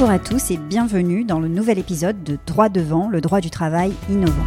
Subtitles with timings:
[0.00, 3.50] Bonjour à tous et bienvenue dans le nouvel épisode de Droit devant, le droit du
[3.50, 4.46] travail innovant.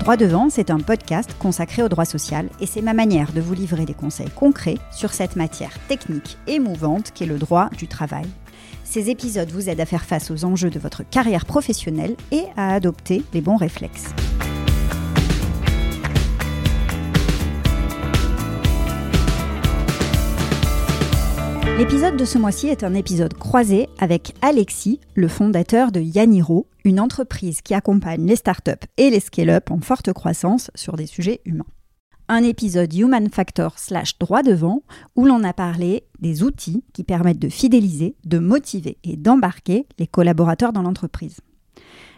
[0.00, 3.54] Droit devant, c'est un podcast consacré au droit social et c'est ma manière de vous
[3.54, 8.26] livrer des conseils concrets sur cette matière technique et mouvante qu'est le droit du travail.
[8.82, 12.74] Ces épisodes vous aident à faire face aux enjeux de votre carrière professionnelle et à
[12.74, 14.12] adopter les bons réflexes.
[21.78, 27.00] L'épisode de ce mois-ci est un épisode croisé avec Alexis, le fondateur de Yaniro, une
[27.00, 31.66] entreprise qui accompagne les startups et les scale-up en forte croissance sur des sujets humains.
[32.28, 34.82] Un épisode Human Factor slash droit devant
[35.16, 40.06] où l'on a parlé des outils qui permettent de fidéliser, de motiver et d'embarquer les
[40.06, 41.40] collaborateurs dans l'entreprise.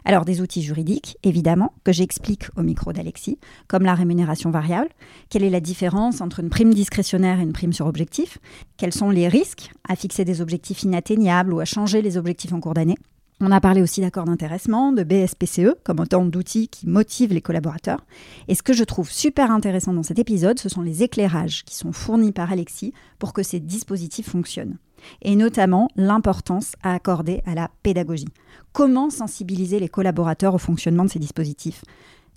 [0.09, 4.91] Alors des outils juridiques, évidemment, que j'explique au micro d'Alexis, comme la rémunération variable,
[5.31, 8.39] quelle est la différence entre une prime discrétionnaire et une prime sur objectif,
[8.77, 12.61] quels sont les risques à fixer des objectifs inatteignables ou à changer les objectifs en
[12.61, 12.95] cours d'année?
[13.41, 18.07] On a parlé aussi d'accord d'intéressement, de BSPCE, comme autant d'outils qui motivent les collaborateurs.
[18.47, 21.75] Et ce que je trouve super intéressant dans cet épisode, ce sont les éclairages qui
[21.75, 24.79] sont fournis par Alexis pour que ces dispositifs fonctionnent
[25.23, 28.29] et notamment l'importance à accorder à la pédagogie.
[28.73, 31.83] Comment sensibiliser les collaborateurs au fonctionnement de ces dispositifs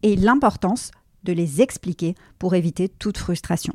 [0.04, 0.92] et l'importance
[1.24, 3.74] de les expliquer pour éviter toute frustration.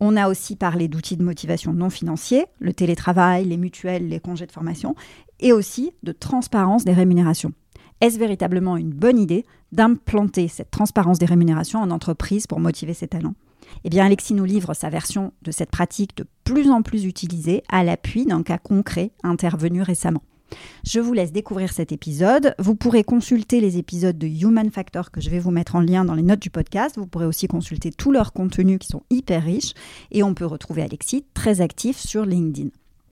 [0.00, 4.46] On a aussi parlé d'outils de motivation non financiers, le télétravail, les mutuelles, les congés
[4.46, 4.94] de formation,
[5.40, 7.52] et aussi de transparence des rémunérations.
[8.00, 13.08] Est-ce véritablement une bonne idée d'implanter cette transparence des rémunérations en entreprise pour motiver ses
[13.08, 13.34] talents?
[13.84, 17.62] Eh bien, Alexis nous livre sa version de cette pratique de plus en plus utilisée
[17.68, 20.22] à l'appui d'un cas concret intervenu récemment.
[20.84, 22.54] Je vous laisse découvrir cet épisode.
[22.58, 26.04] Vous pourrez consulter les épisodes de Human Factor que je vais vous mettre en lien
[26.04, 26.96] dans les notes du podcast.
[26.96, 29.72] Vous pourrez aussi consulter tous leurs contenus qui sont hyper riches.
[30.10, 32.68] Et on peut retrouver Alexis très actif sur LinkedIn.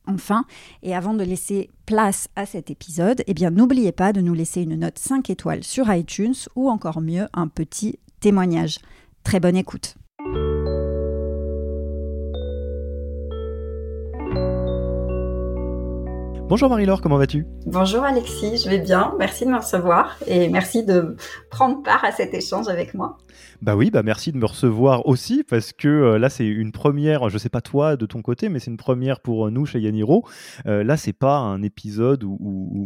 [0.06, 0.44] Enfin,
[0.82, 4.62] et avant de laisser place à cet épisode, eh bien n'oubliez pas de nous laisser
[4.62, 8.78] une note 5 étoiles sur iTunes ou encore mieux un petit témoignage.
[9.22, 9.94] Très bonne écoute.
[10.24, 11.01] Música
[16.52, 17.46] Bonjour Marie-Laure, comment vas-tu?
[17.64, 21.16] Bonjour Alexis, je vais bien, merci de me recevoir et merci de
[21.50, 23.16] prendre part à cet échange avec moi.
[23.62, 27.30] Bah oui, bah merci de me recevoir aussi parce que euh, là c'est une première,
[27.30, 29.80] je sais pas toi de ton côté, mais c'est une première pour euh, nous chez
[29.80, 30.26] Yaniro.
[30.66, 32.38] Euh, là c'est pas un épisode où,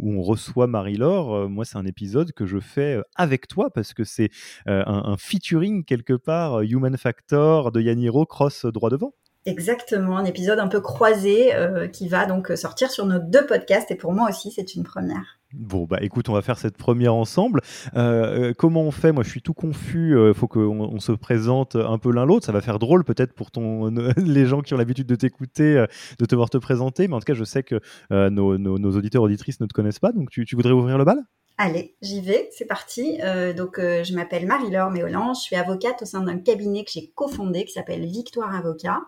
[0.04, 4.30] on reçoit Marie-Laure, moi c'est un épisode que je fais avec toi parce que c'est
[4.66, 9.12] un, un, featuring quelque part Human Factor de Yaniro cross droit devant.
[9.46, 13.88] Exactement, un épisode un peu croisé euh, qui va donc sortir sur nos deux podcasts
[13.92, 15.38] et pour moi aussi c'est une première.
[15.54, 17.60] Bon bah écoute, on va faire cette première ensemble.
[17.94, 19.12] Euh, euh, comment on fait?
[19.12, 22.44] Moi je suis tout confus, il faut qu'on se présente un peu l'un l'autre.
[22.44, 23.86] Ça va faire drôle peut-être pour ton,
[24.16, 25.86] les gens qui ont l'habitude de t'écouter,
[26.18, 27.80] de te voir te présenter, mais en tout cas je sais que
[28.10, 31.18] nos, nos, auditeurs auditrices ne te connaissent pas, donc tu, tu voudrais ouvrir le bal?
[31.58, 33.18] Allez, j'y vais, c'est parti.
[33.56, 37.64] donc, je m'appelle Marie-Laure Méolan, je suis avocate au sein d'un cabinet que j'ai cofondé
[37.64, 39.00] qui s'appelle Victoire Avocat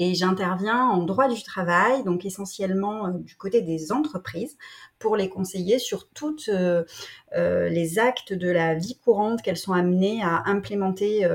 [0.00, 4.56] et j'interviens en droit du travail, donc essentiellement euh, du côté des entreprises,
[4.98, 6.84] pour les conseiller sur toutes euh,
[7.36, 11.28] euh, les actes de la vie courante qu'elles sont amenées à implémenter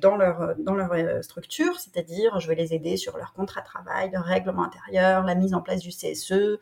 [0.00, 4.10] dans leur, dans leur structure, c'est-à-dire je vais les aider sur leur contrat de travail,
[4.12, 6.58] leur règlement intérieur, la mise en place du CSE,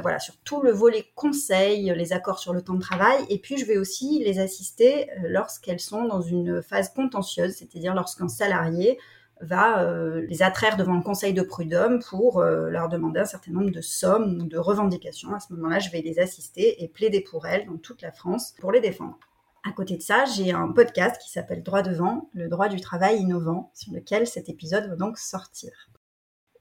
[0.00, 3.56] voilà, sur tout le volet conseil, les accords sur le temps de travail, et puis
[3.58, 8.98] je vais aussi les assister lorsqu'elles sont dans une phase contentieuse, c'est-à-dire lorsqu'un salarié
[9.42, 13.50] va euh, les attraire devant le conseil de prud'homme pour euh, leur demander un certain
[13.50, 15.34] nombre de sommes ou de revendications.
[15.34, 18.54] À ce moment-là, je vais les assister et plaider pour elles dans toute la France
[18.60, 19.18] pour les défendre.
[19.64, 23.18] À côté de ça, j'ai un podcast qui s'appelle Droit devant, le droit du travail
[23.20, 25.70] innovant, sur lequel cet épisode va donc sortir.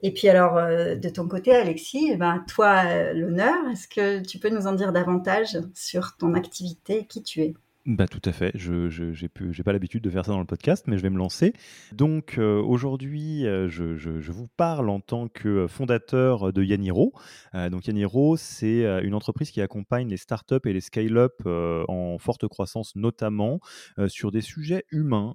[0.01, 4.39] Et puis alors, euh, de ton côté, Alexis, eh ben, toi, l'honneur, est-ce que tu
[4.39, 7.53] peux nous en dire davantage sur ton activité, qui tu es?
[7.87, 8.51] Bah, tout à fait.
[8.53, 11.53] Je n'ai pas l'habitude de faire ça dans le podcast, mais je vais me lancer.
[11.91, 17.11] Donc euh, aujourd'hui, euh, je, je, vous parle en tant que fondateur de Yaniro.
[17.55, 22.47] Euh, donc Yaniro, c'est une entreprise qui accompagne les startups et les scale-up en forte
[22.47, 23.59] croissance, notamment
[24.07, 25.33] sur des sujets humains.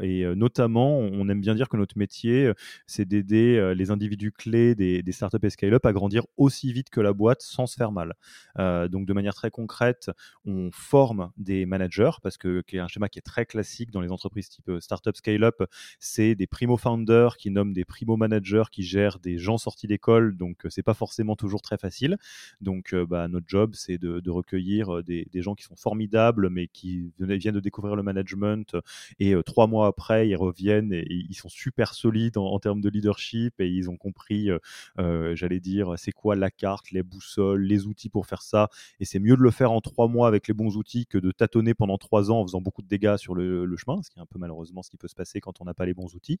[0.00, 2.52] et notamment, on aime bien dire que notre métier,
[2.86, 7.00] c'est d'aider les individus clés des, des startups et scale-up à grandir aussi vite que
[7.00, 8.14] la boîte sans se faire mal.
[8.56, 10.10] donc de manière très concrète,
[10.46, 13.90] on forme des managers managers, parce que qui est un schéma qui est très classique
[13.90, 15.62] dans les entreprises type startup scale-up.
[15.98, 20.36] C'est des primo founders qui nomment des primo managers qui gèrent des gens sortis d'école,
[20.36, 22.16] donc c'est pas forcément toujours très facile.
[22.60, 27.54] Donc bah, notre job, c'est de, recueillir des, gens qui sont formidables, mais qui viennent
[27.54, 28.76] de découvrir le management
[29.18, 33.60] et trois mois après, ils reviennent et, ils sont super solides en, termes de leadership
[33.60, 34.50] et ils ont compris,
[34.96, 38.68] j'allais dire, c'est quoi la carte, les boussoles, les outils pour faire ça.
[39.00, 41.30] Et c'est mieux de le faire en trois mois avec les bons outils que de
[41.30, 44.22] tâtonner pendant trois ans en faisant beaucoup de dégâts sur le, chemin, ce qui est
[44.22, 46.38] un peu malheureusement ce qui peut se passer quand on n'a pas les bons outils.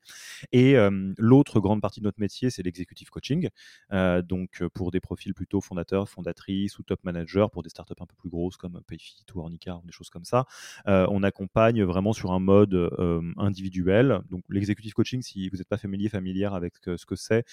[0.52, 0.76] Et
[1.18, 3.48] l'autre grande partie de notre métier, c'est l'executive coaching.
[3.90, 8.14] donc pour des profils plutôt fondateurs, fondatrices ou top managers, pour des startups un peu
[8.16, 10.46] plus grosses comme Payfit ou Ornica, des choses comme ça,
[10.86, 12.90] on accompagne vraiment sur un mode
[13.36, 14.20] individuel.
[14.30, 17.44] Donc l'executive coaching, si vous n'êtes pas familier, familière avec ce que c'est,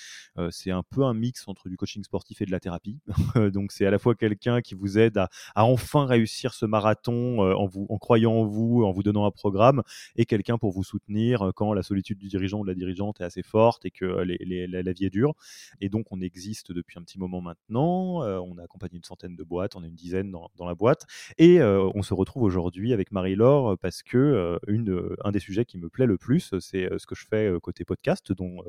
[0.52, 3.00] c'est un peu un mix entre du coaching sportif et de la thérapie.
[3.54, 7.68] donc c'est à la fois quelqu'un qui vous aide à, enfin réussir ce marathon en,
[7.90, 9.84] en croyant en vous, en vous donnant un programme,
[10.16, 13.24] et quelqu'un pour vous soutenir quand la solitude du dirigeant ou de la dirigeante est
[13.24, 15.34] assez forte et que la, vie est dure.
[15.82, 18.22] Et donc on existe depuis un petit moment maintenant.
[18.22, 21.06] on a accompagné une centaine de boîtes, on a une dizaine dans, la boîte,
[21.38, 25.90] et on se retrouve aujourd'hui avec Marie-Laure parce que une, un des sujets qui me
[25.90, 28.64] plaît le plus, c'est ce que je fais côté podcast, dont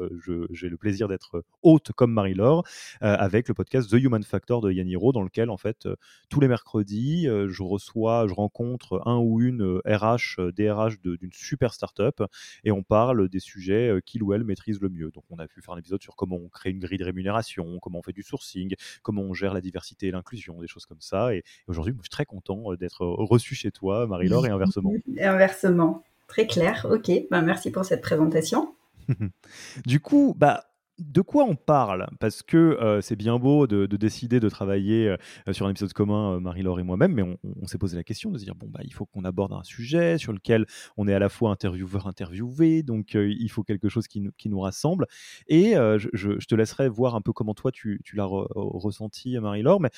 [0.52, 2.64] j'ai le plaisir d'être hôte comme Marie-Laure,
[3.00, 5.88] avec le podcast The Human Factor de Yaniro, dans lequel, en fait,
[6.29, 12.23] tous les mercredis, je reçois, je rencontre un ou une RH, DRH d'une super startup,
[12.65, 15.11] et on parle des sujets qu'il ou elle maîtrise le mieux.
[15.11, 17.79] Donc, on a pu faire un épisode sur comment on crée une grille de rémunération,
[17.81, 21.01] comment on fait du sourcing, comment on gère la diversité et l'inclusion, des choses comme
[21.01, 21.35] ça.
[21.35, 24.93] Et, aujourd'hui, je suis très content d'être reçu chez toi, Marie-Laure, et inversement.
[25.17, 26.05] Et inversement.
[26.27, 27.11] Très clair, ok.
[27.31, 28.75] Ben, merci pour cette présentation.
[29.87, 30.70] du coup, bah,
[31.00, 32.06] de quoi on parle?
[32.20, 36.37] Parce que euh, c'est bien beau de, décider de travailler euh, sur un épisode commun,
[36.37, 38.81] euh, Marie-Laure et moi-même, mais on, s'est posé la question de se dire bon, bah,
[38.85, 40.67] il faut qu'on aborde un sujet sur lequel
[40.97, 45.06] on est à la fois intervieweur, interviewé, donc il faut quelque chose qui, nous rassemble.
[45.47, 49.91] Et je, te laisserai voir un peu comment toi tu, l'as ressenti, Marie-Laure, mais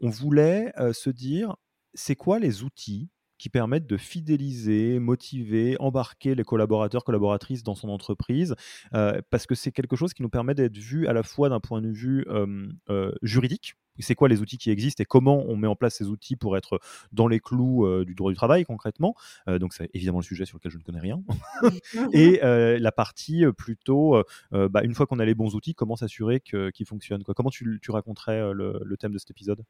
[0.00, 1.56] on voulait se dire
[1.94, 3.08] c'est quoi les outils
[3.38, 8.54] qui permettent de fidéliser, motiver, embarquer les collaborateurs, collaboratrices dans son entreprise,
[8.94, 11.60] euh, parce que c'est quelque chose qui nous permet d'être vu à la fois d'un
[11.60, 15.68] point de vue euh, juridique, c'est quoi les outils qui existent et comment on met
[15.68, 16.80] en place ces outils pour être
[17.12, 19.14] dans les clous euh, du droit du travail concrètement?
[19.48, 21.22] Euh, donc c'est évidemment le sujet sur lequel je ne connais rien.
[22.12, 26.40] et euh, la partie plutôt, bah, une fois qu'on a les bons outils, comment s'assurer
[26.40, 27.22] qu'ils fonctionnent.
[27.22, 27.34] Quoi?
[27.34, 29.62] Comment tu, tu raconterais le, thème de cet épisode?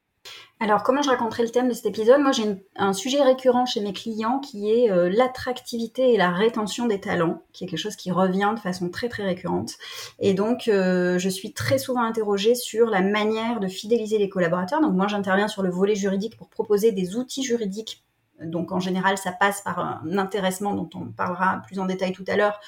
[0.59, 2.21] Alors comment je raconterais le thème de cet épisode?
[2.21, 2.43] Moi j'ai
[2.75, 7.63] un sujet récurrent chez mes clients qui est l'attractivité et la rétention des talents, qui
[7.63, 9.73] est quelque chose qui revient de façon très très récurrente.
[10.19, 14.81] Et donc je suis très souvent interrogée sur la manière de fidéliser les collaborateurs.
[14.81, 18.05] Donc moi, j'interviens sur le volet juridique pour proposer des outils juridiques.
[18.41, 22.25] Donc en général, ça passe par un intéressement dont on parlera plus en détail tout
[22.27, 22.59] à l'heure.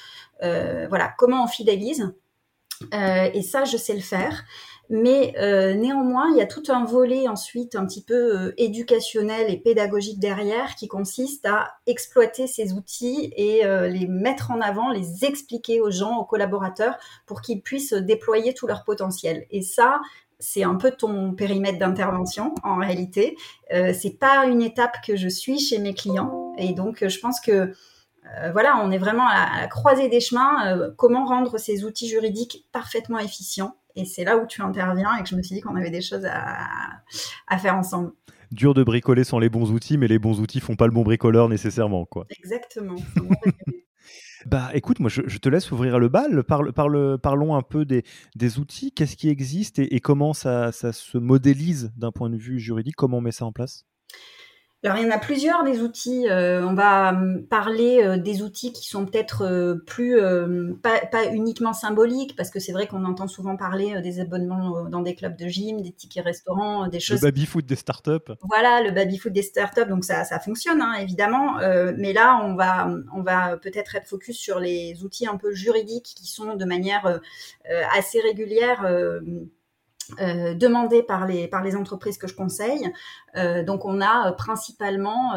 [0.42, 2.12] Euh, voilà, comment on fidélise.
[2.94, 4.44] Euh, et ça, je sais le faire.
[4.90, 9.58] Mais euh, néanmoins, il y a tout un volet ensuite un petit peu éducationnel et
[9.58, 15.82] pédagogique derrière qui consiste à exploiter ces outils et les mettre en avant, les expliquer
[15.82, 16.96] aux gens, aux collaborateurs
[17.26, 19.44] pour qu'ils puissent déployer tout leur potentiel.
[19.50, 20.00] Et ça,
[20.40, 23.36] c'est un peu ton périmètre d'intervention en réalité.
[23.72, 27.40] Euh, c'est pas une étape que je suis chez mes clients et donc je pense
[27.40, 27.72] que
[28.36, 30.66] euh, voilà, on est vraiment à, la croisée des chemins.
[30.66, 35.22] Euh, comment rendre ces outils juridiques parfaitement efficients Et c'est là où tu interviens et
[35.22, 38.12] que je me suis dit qu'on avait des choses à, faire ensemble.
[38.50, 41.02] Dur de bricoler sans les bons outils, mais les bons outils font pas le bon
[41.02, 42.26] bricoleur nécessairement, quoi.
[42.30, 42.96] Exactement.
[44.46, 46.44] Bah écoute, moi je, te laisse ouvrir le bal.
[46.44, 48.04] Parle, parle, parlons un peu des,
[48.58, 52.60] outils, qu'est-ce qui existe et, et comment ça, ça, se modélise d'un point de vue
[52.60, 53.87] juridique, comment on met ça en place?
[54.84, 56.28] Alors, il y en a plusieurs des outils.
[56.28, 60.20] Euh, on va hum, parler euh, des outils qui sont peut-être euh, plus,
[60.82, 65.02] pas, pas, uniquement symboliques, parce que c'est vrai qu'on entend souvent parler des abonnements dans
[65.02, 67.20] des clubs de gym, des tickets restaurants, des choses.
[67.22, 68.32] Le baby-foot des startups.
[68.42, 69.88] Voilà, le baby-foot des startups.
[69.88, 71.56] Donc, ça, ça fonctionne, hein, évidemment.
[71.96, 76.14] mais là, on va, on va peut-être être focus sur les outils un peu juridiques
[76.16, 77.20] qui sont de manière
[77.96, 78.86] assez régulière
[80.20, 82.90] euh, par les, par les entreprises que je conseille.
[83.36, 85.34] Euh, donc on a euh, principalement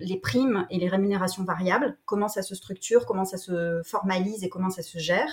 [0.00, 4.48] les primes et les rémunérations variables, comment ça se structure, comment ça se formalise et
[4.48, 5.28] comment ça se gère.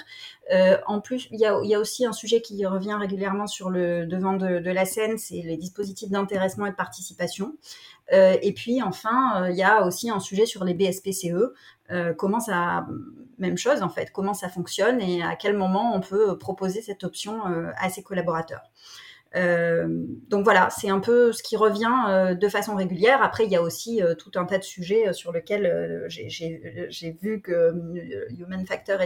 [0.87, 4.05] en plus, il y a, y a, aussi un sujet qui revient régulièrement sur le
[4.05, 7.55] devant de, de la scène, c'est les dispositifs d'intéressement et de participation.
[8.11, 11.53] et puis enfin, il y a aussi un sujet sur les BSPCE,
[11.93, 12.85] euh, comment ça,
[13.37, 17.03] même chose en fait, comment ça fonctionne et à quel moment on peut proposer cette
[17.03, 18.63] option euh, à ses collaborateurs.
[20.29, 23.23] donc voilà, c'est un peu ce qui revient de façon régulière.
[23.23, 27.73] Après, il y a aussi tout un tas de sujets sur lesquels j'ai vu que
[28.37, 28.99] Human Factor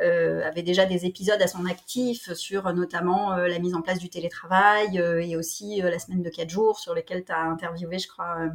[0.00, 3.98] euh, avait déjà des épisodes à son actif sur notamment euh, la mise en place
[3.98, 7.98] du télétravail euh, et aussi la semaine de 4 jours sur lesquels tu as interviewé,
[7.98, 8.48] je crois.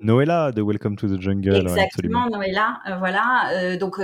[0.00, 1.56] Noëlla de Welcome to the Jungle.
[1.56, 3.76] Exactement, Noëlla, voilà.
[3.76, 3.96] donc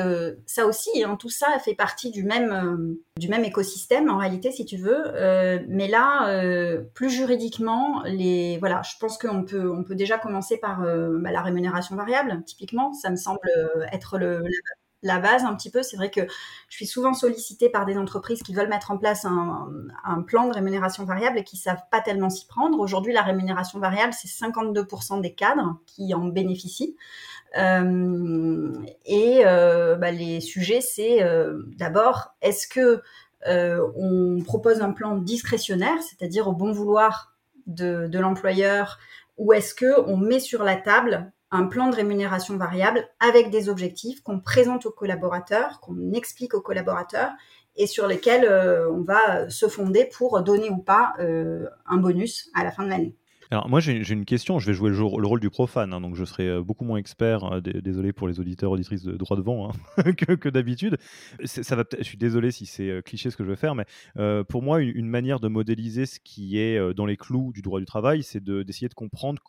[0.47, 4.65] ça aussi, hein, tout ça fait partie du même du même écosystème en réalité, si
[4.65, 5.13] tu veux.
[5.69, 10.81] mais là, plus juridiquement, les voilà, je pense qu'on peut on peut déjà commencer par
[10.81, 12.43] bah, la rémunération variable.
[12.47, 13.39] Typiquement, ça me semble
[13.93, 15.83] être le, la base un petit peu.
[15.83, 16.21] C'est vrai que
[16.69, 20.55] je suis souvent sollicitée par des entreprises qui veulent mettre en place un, plan de
[20.55, 22.79] rémunération variable et qui savent pas tellement s'y prendre.
[22.79, 26.97] Aujourd'hui, la rémunération variable, c'est 52% des cadres qui en bénéficient.
[27.59, 28.73] Euh,
[29.05, 33.03] et euh, bah, les sujets, c'est euh, d'abord, est-ce que
[33.45, 37.35] on propose un plan discrétionnaire, c'est-à-dire au bon vouloir
[37.67, 38.99] de, de l'employeur,
[39.37, 43.69] ou est-ce que on met sur la table un plan de rémunération variable avec des
[43.69, 47.31] objectifs qu'on présente aux collaborateurs, qu'on explique aux collaborateurs
[47.77, 52.51] et sur lesquels euh, on va se fonder pour donner ou pas euh, un bonus
[52.55, 53.15] à la fin de l'année.
[53.51, 56.25] Alors moi j'ai une question, je vais jouer le, rôle du profane, hein, donc je
[56.25, 60.49] serai euh, beaucoup moins expert, désolé pour les auditeurs, auditrices de droit devant hein, que,
[60.49, 60.97] d'habitude.
[61.45, 63.85] Ça va je suis désolé si c'est cliché ce que je vais faire, mais
[64.49, 67.85] pour moi une, manière de modéliser ce qui est dans les clous du droit du
[67.85, 69.43] travail, c'est d'essayer de, comprendre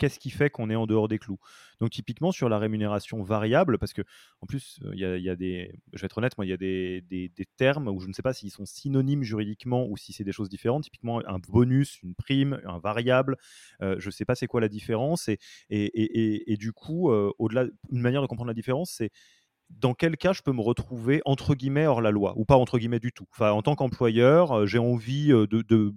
[0.00, 1.38] qu'est-ce qui fait qu'on est en dehors des clous
[1.78, 4.00] Donc typiquement sur la rémunération variable, parce que
[4.40, 7.30] en plus il y, a des, je vais être honnête, moi il y a des,
[7.58, 10.48] termes où je ne sais pas s'ils sont synonymes juridiquement ou si c'est des choses
[10.48, 10.84] différentes.
[10.84, 13.36] Typiquement un bonus, une prime, un variable,
[13.80, 15.38] je ne sais pas c'est quoi la différence et,
[15.68, 19.10] et, du coup au-delà, une manière de comprendre la différence, c'est
[19.70, 22.78] dans quel cas je peux me retrouver entre guillemets hors la loi ou pas entre
[22.78, 23.24] guillemets du tout.
[23.32, 25.94] Enfin, en tant qu'employeur, euh, j'ai envie euh, de, de,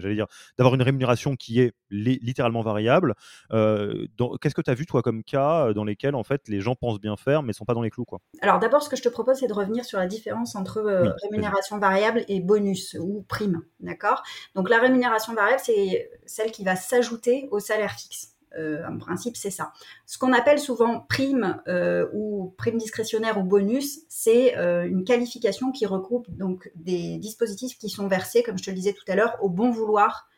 [0.00, 0.26] j'allais dire,
[0.56, 3.14] d'avoir une rémunération qui est littéralement variable.
[3.52, 4.06] Euh,
[4.40, 7.00] qu'est-ce que tu as vu toi comme cas dans lesquels en fait les gens pensent
[7.00, 8.20] bien faire mais sont pas dans les clous quoi?
[8.40, 11.78] Alors d'abord, ce que je te propose, c'est de revenir sur la différence entre rémunération
[11.78, 14.22] variable et bonus ou prime, d'accord?
[14.54, 18.37] Donc la rémunération variable, c'est celle qui va s'ajouter au salaire fixe.
[18.56, 19.72] Euh, en principe, c'est ça.
[20.06, 25.72] Ce qu'on appelle souvent prime euh, ou prime discrétionnaire ou bonus, c'est euh, une qualification
[25.72, 29.14] qui regroupe donc des dispositifs qui sont versés, comme je te le disais tout à
[29.14, 30.28] l'heure, au bon vouloir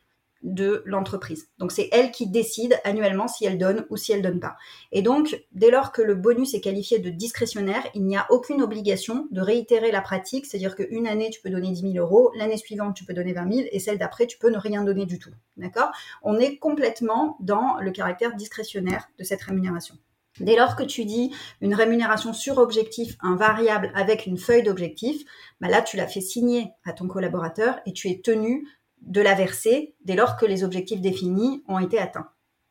[0.43, 1.49] de l'entreprise.
[1.59, 4.57] Donc c'est elle qui décide annuellement si elle donne ou si elle donne pas.
[4.93, 8.63] Et donc dès lors que le bonus est qualifié de discrétionnaire, il n'y a aucune
[8.63, 12.57] obligation de réitérer la pratique, c'est-à-dire qu'une année tu peux donner 10 000 euros, l'année
[12.57, 15.19] suivante tu peux donner 20 000 et celle d'après tu peux ne rien donner du
[15.19, 15.31] tout.
[15.57, 15.91] D'accord?
[16.23, 19.97] On est complètement dans le caractère discrétionnaire de cette rémunération.
[20.39, 25.23] Dès lors que tu dis une rémunération sur objectif, un variable avec une feuille d'objectif,
[25.61, 28.67] bah là tu l'as fait signer à ton collaborateur et tu es tenu
[29.03, 32.29] de la verser dès lors que les objectifs définis ont été atteints.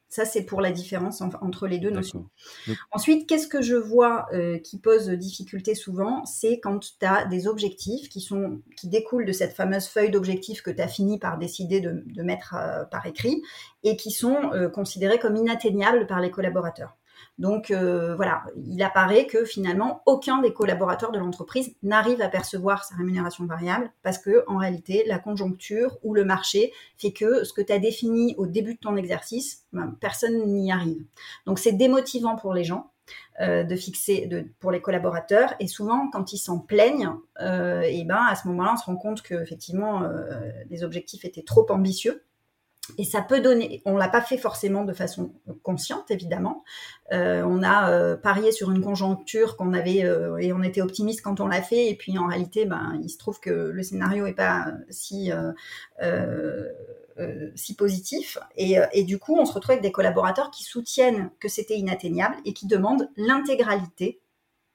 [0.10, 2.26] Ça, c'est pour la différence entre les deux notions.
[2.92, 6.26] Ensuite, qu'est-ce que je vois euh, qui pose difficulté souvent?
[6.26, 10.64] C'est quand tu as des objectifs qui, sont, qui découlent de cette fameuse feuille d'objectifs
[10.64, 13.44] que tu as fini par décider de, mettre euh, par écrit
[13.84, 16.98] et qui sont euh, considérés comme inatteignables par les collaborateurs.
[17.40, 22.84] Donc euh, voilà, il apparaît que finalement aucun des collaborateurs de l'entreprise n'arrive à percevoir
[22.84, 27.54] sa rémunération variable parce que en réalité la conjoncture ou le marché fait que ce
[27.54, 31.02] que tu as défini au début de ton exercice, ben, personne n'y arrive.
[31.46, 32.92] Donc c'est démotivant pour les gens.
[33.42, 37.10] Euh, de fixer de, pour les collaborateurs et souvent quand ils s'en plaignent
[37.42, 40.04] euh, et ben à ce moment-là on se rend compte que effectivement
[40.70, 42.22] les objectifs étaient trop ambitieux
[42.98, 46.64] et ça peut donner, on l'a pas fait forcément de façon consciente évidemment.
[47.12, 51.22] Euh, on a euh, parié sur une conjoncture qu'on avait euh, et on était optimiste
[51.22, 51.90] quand on l'a fait.
[51.90, 55.32] Et puis en réalité, ben il se trouve que le scénario est pas si
[57.56, 58.38] si positif.
[58.56, 62.38] Et, et, du coup, on se retrouve avec des collaborateurs qui soutiennent que c'était inatteignable
[62.46, 64.22] et qui demandent l'intégralité.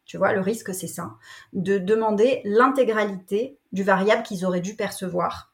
[0.04, 1.12] Tu vois, le risque c'est ça,
[1.54, 5.53] de demander l'intégralité du variable qu'ils auraient dû percevoir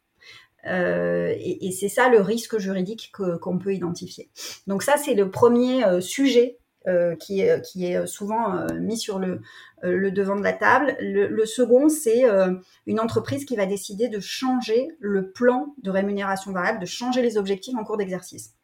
[0.66, 4.30] euh, et, c'est ça le risque juridique qu'on peut identifier.
[4.66, 9.18] Donc ça, c'est le premier euh, sujet euh, qui, est, qui, est, souvent mis sur
[9.18, 9.40] le,
[9.82, 10.96] devant de la table.
[11.00, 12.24] Le, second, c'est
[12.86, 17.36] une entreprise qui va décider de changer le plan de rémunération variable, de changer les
[17.36, 18.54] objectifs en cours d'exercice.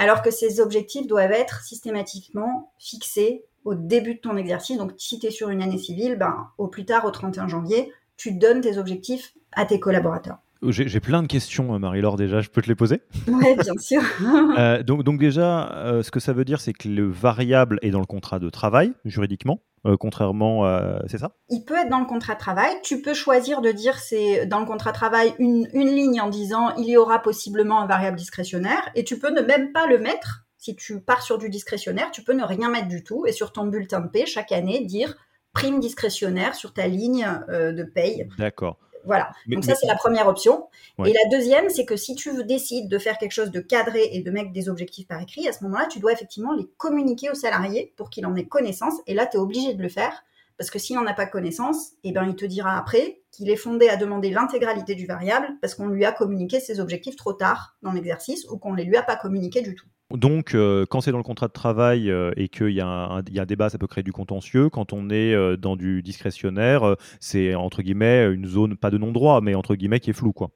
[0.00, 4.78] Alors que ces objectifs doivent être systématiquement fixés au début de ton exercice.
[4.78, 7.92] Donc si tu es sur une année civile, ben, au plus tard, au 31 janvier,
[8.16, 10.38] tu donnes tes objectifs à tes collaborateurs.
[10.62, 12.40] J'ai plein de questions, euh, Marie-Laure, déjà.
[12.40, 13.02] Je peux te les poser?
[13.26, 14.02] Oui, bien sûr.
[14.58, 17.90] Euh, donc, donc, déjà, euh, ce que ça veut dire, c'est que le variable est
[17.90, 19.60] dans le contrat de travail, juridiquement.
[20.00, 21.02] contrairement à...
[21.06, 21.32] C'est ça?
[21.48, 22.70] Il peut être dans le contrat de travail.
[22.82, 26.28] Tu peux choisir de dire c'est dans le contrat de travail une, une ligne en
[26.28, 29.98] disant il y aura possiblement un variable discrétionnaire et tu peux ne même pas le
[29.98, 30.46] mettre.
[30.56, 33.52] Si tu pars sur du discrétionnaire, tu peux ne rien mettre du tout et sur
[33.52, 35.14] ton bulletin de paie chaque année dire
[35.52, 38.28] prime discrétionnaire sur ta ligne de paye.
[38.38, 38.78] D'accord.
[39.08, 39.30] Voilà.
[39.46, 40.68] Donc ça, c'est la première option.
[40.98, 44.20] Et la deuxième, c'est que si tu décides de faire quelque chose de cadré et
[44.20, 47.34] de mettre des objectifs par écrit, à ce moment-là, tu dois effectivement les communiquer au
[47.34, 48.92] salarié pour qu'il en ait connaissance.
[49.06, 50.24] Et là, tu es obligé de le faire.
[50.58, 53.56] Parce que s'il n'en a pas connaissance, eh ben, il te dira après qu'il est
[53.56, 57.76] fondé à demander l'intégralité du variable parce qu'on lui a communiqué ses objectifs trop tard
[57.80, 59.86] dans l'exercice ou qu'on ne les lui a pas communiqués du tout.
[60.10, 63.22] Donc, euh, quand c'est dans le contrat de travail euh, et qu'il y, a un
[63.22, 64.70] débat, ça peut créer du contentieux.
[64.70, 69.42] Quand on est euh, dans du discrétionnaire, c'est entre guillemets une zone, pas de non-droit,
[69.42, 70.32] mais entre guillemets qui est floue.
[70.32, 70.50] Quoi.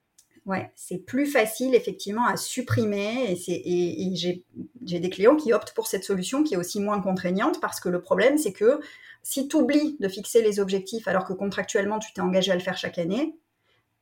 [0.46, 6.02] Ouais, c'est plus facile effectivement à supprimer et, j'ai des clients qui optent pour cette
[6.02, 8.80] solution qui est aussi moins contraignante parce que le problème c'est que
[9.22, 12.60] si tu oublies de fixer les objectifs alors que contractuellement tu t'es engagé à le
[12.60, 13.36] faire chaque année,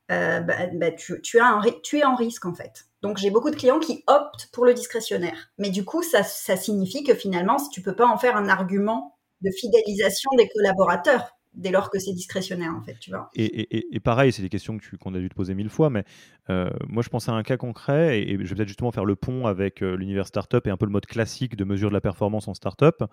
[0.09, 2.85] bah, bah, tu es en risque en fait.
[3.01, 5.51] Donc j'ai beaucoup de clients qui optent pour le discrétionnaire.
[5.57, 9.49] Mais du coup, ça, signifie que finalement, tu peux pas en faire un argument de
[9.51, 13.29] fidélisation des collaborateurs dès lors que c'est discrétionnaire, en fait, tu vois.
[13.35, 16.05] Et, pareil, c'est des questions qu'on a dû te poser mille fois, mais
[16.49, 19.15] euh, moi, je pense à un cas concret, et, je vais peut-être justement faire le
[19.15, 21.99] pont avec euh, l'univers startup et un peu le mode classique de mesure de la
[21.99, 23.03] performance en startup.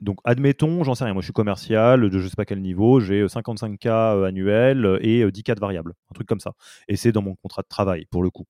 [0.00, 3.00] Donc, admettons, j'en sais rien, moi, je suis commercial de je sais pas quel niveau,
[3.00, 6.52] j'ai 55K euh, annuels et 10K de variables, un truc comme ça.
[6.88, 8.44] Et c'est dans mon contrat de travail, pour le coup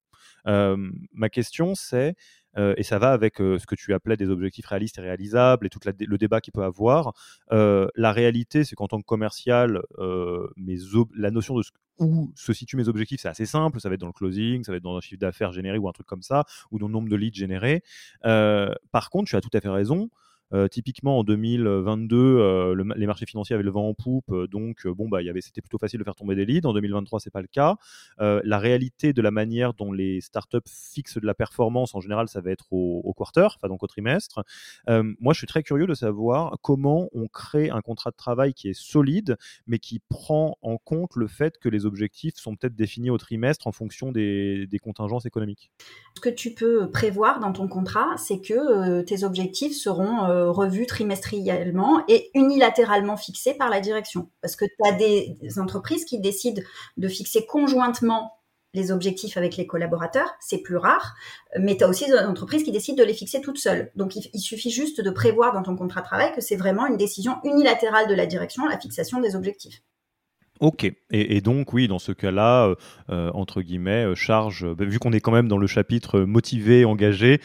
[0.47, 2.15] ma question, c'est,
[2.55, 5.79] et ça va avec ce que tu appelais des objectifs réalistes et réalisables et tout
[5.85, 7.13] le débat qu'il peut avoir.
[7.51, 11.63] la réalité, c'est qu'en tant que commercial, la notion de
[11.99, 13.79] où se situent mes objectifs, c'est assez simple.
[13.79, 15.89] Ça va être dans le closing, ça va être dans un chiffre d'affaires généré ou
[15.89, 17.83] un truc comme ça, ou dans le nombre de leads générés.
[18.21, 20.09] par contre, tu as tout à fait raison.
[20.53, 24.87] Euh, typiquement en 2022, euh, les marchés financiers avaient le vent en poupe, euh, donc
[24.87, 26.67] bon bah c'était plutôt facile de faire tomber des leads.
[26.67, 27.75] En 2023, c'est pas le cas.
[28.19, 32.41] la réalité de la manière dont les startups fixent de la performance, en général, ça
[32.41, 34.43] va être au, quarter, enfin donc au trimestre.
[34.87, 38.69] moi, je suis très curieux de savoir comment on crée un contrat de travail qui
[38.69, 43.09] est solide, mais qui prend en compte le fait que les objectifs sont peut-être définis
[43.09, 45.71] au trimestre en fonction des contingences économiques.
[46.15, 50.85] Ce que tu peux prévoir dans ton contrat, c'est que tes objectifs seront euh, revue
[50.85, 54.29] trimestriellement et unilatéralement fixée par la direction.
[54.41, 56.61] Parce que tu as des, entreprises qui décident
[56.97, 58.33] de fixer conjointement
[58.73, 61.15] les objectifs avec les collaborateurs, c'est plus rare,
[61.57, 63.91] mais tu as aussi des entreprises qui décident de les fixer toutes seules.
[63.95, 66.85] Donc il, il suffit juste de prévoir dans ton contrat de travail que c'est vraiment
[66.85, 69.81] une décision unilatérale de la direction, la fixation des objectifs.
[70.59, 72.75] Ok, et, donc oui, dans ce cas-là, euh,
[73.09, 77.39] euh, entre guillemets, euh, charge, vu qu'on est quand même dans le chapitre motivé, engagé,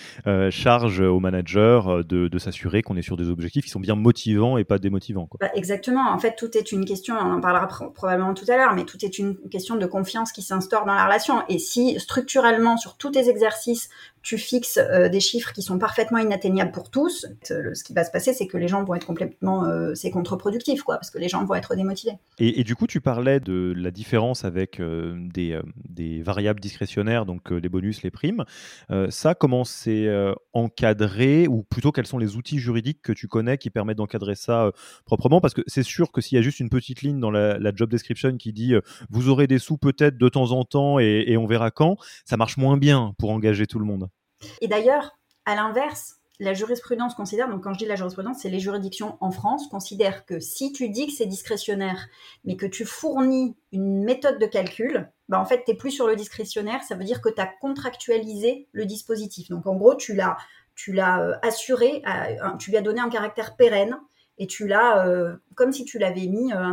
[0.51, 4.65] charge au manager de, s'assurer qu'on est sur des objectifs qui sont bien motivants et
[4.65, 5.29] pas démotivants.
[5.41, 8.75] Bah, exactement, en fait, tout est une question, on en parlera probablement tout à l'heure,
[8.75, 11.43] mais tout est une question de confiance qui s'instaure dans la relation.
[11.49, 13.91] Et si structurellement, sur tous tes exercices,
[14.23, 18.33] tu fixes des chiffres qui sont parfaitement inatteignables pour tous, ce qui va se passer,
[18.33, 21.55] c'est que les gens vont être complètement, c'est contre-productif, quoi, parce que les gens vont
[21.55, 22.13] être démotivés.
[22.39, 27.53] Et, du coup, tu parlais de la différence avec euh, des, euh, variables discrétionnaires, donc
[27.53, 28.45] euh, les bonus, les primes.
[29.09, 30.09] ça, comment c'est
[30.53, 34.71] encadré, ou plutôt quels sont les outils juridiques que tu connais qui permettent d'encadrer ça
[35.05, 35.41] proprement?
[35.41, 37.91] Parce que c'est sûr que s'il y a juste une petite ligne dans la, job
[37.91, 38.75] description qui dit
[39.09, 42.57] vous aurez des sous peut-être de temps en temps et on verra quand, ça marche
[42.57, 44.09] moins bien pour engager tout le monde.
[44.61, 48.59] Et d'ailleurs, à l'inverse, la jurisprudence considère, donc quand je dis la jurisprudence, c'est les
[48.59, 52.09] juridictions en France, considèrent que si tu dis que c'est discrétionnaire,
[52.45, 56.07] mais que tu fournis une méthode de calcul, bah en fait, tu n'es plus sur
[56.07, 59.51] le discrétionnaire, ça veut dire que tu as contractualisé le dispositif.
[59.51, 60.37] Donc en gros, tu l'as,
[60.75, 62.03] tu l'as euh, assuré,
[62.59, 63.97] tu lui as donné un caractère pérenne
[64.39, 66.73] et tu l'as, euh, comme si tu l'avais mis euh,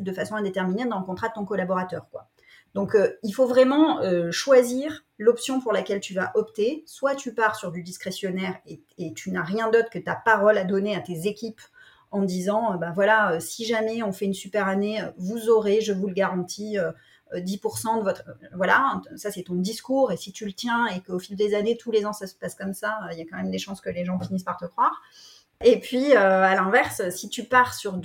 [0.00, 2.08] de façon indéterminée dans le contrat de ton collaborateur.
[2.10, 2.28] Quoi.
[2.74, 6.84] Donc, euh, il faut vraiment euh, choisir l'option pour laquelle tu vas opter.
[6.86, 8.80] Soit tu pars sur du discrétionnaire et,
[9.14, 11.60] tu n'as rien d'autre que ta parole à donner à tes équipes
[12.10, 16.06] en disant, ben voilà, si jamais on fait une super année, vous aurez, je vous
[16.06, 16.78] le garantis,
[17.34, 18.22] 10% de votre...
[18.54, 20.10] Voilà, ça c'est ton discours.
[20.10, 22.34] Et si tu le tiens et qu'au fil des années, tous les ans, ça se
[22.34, 24.56] passe comme ça, il y a quand même des chances que les gens finissent par
[24.56, 25.02] te croire.
[25.62, 28.00] Et puis, à l'inverse, si tu pars sur,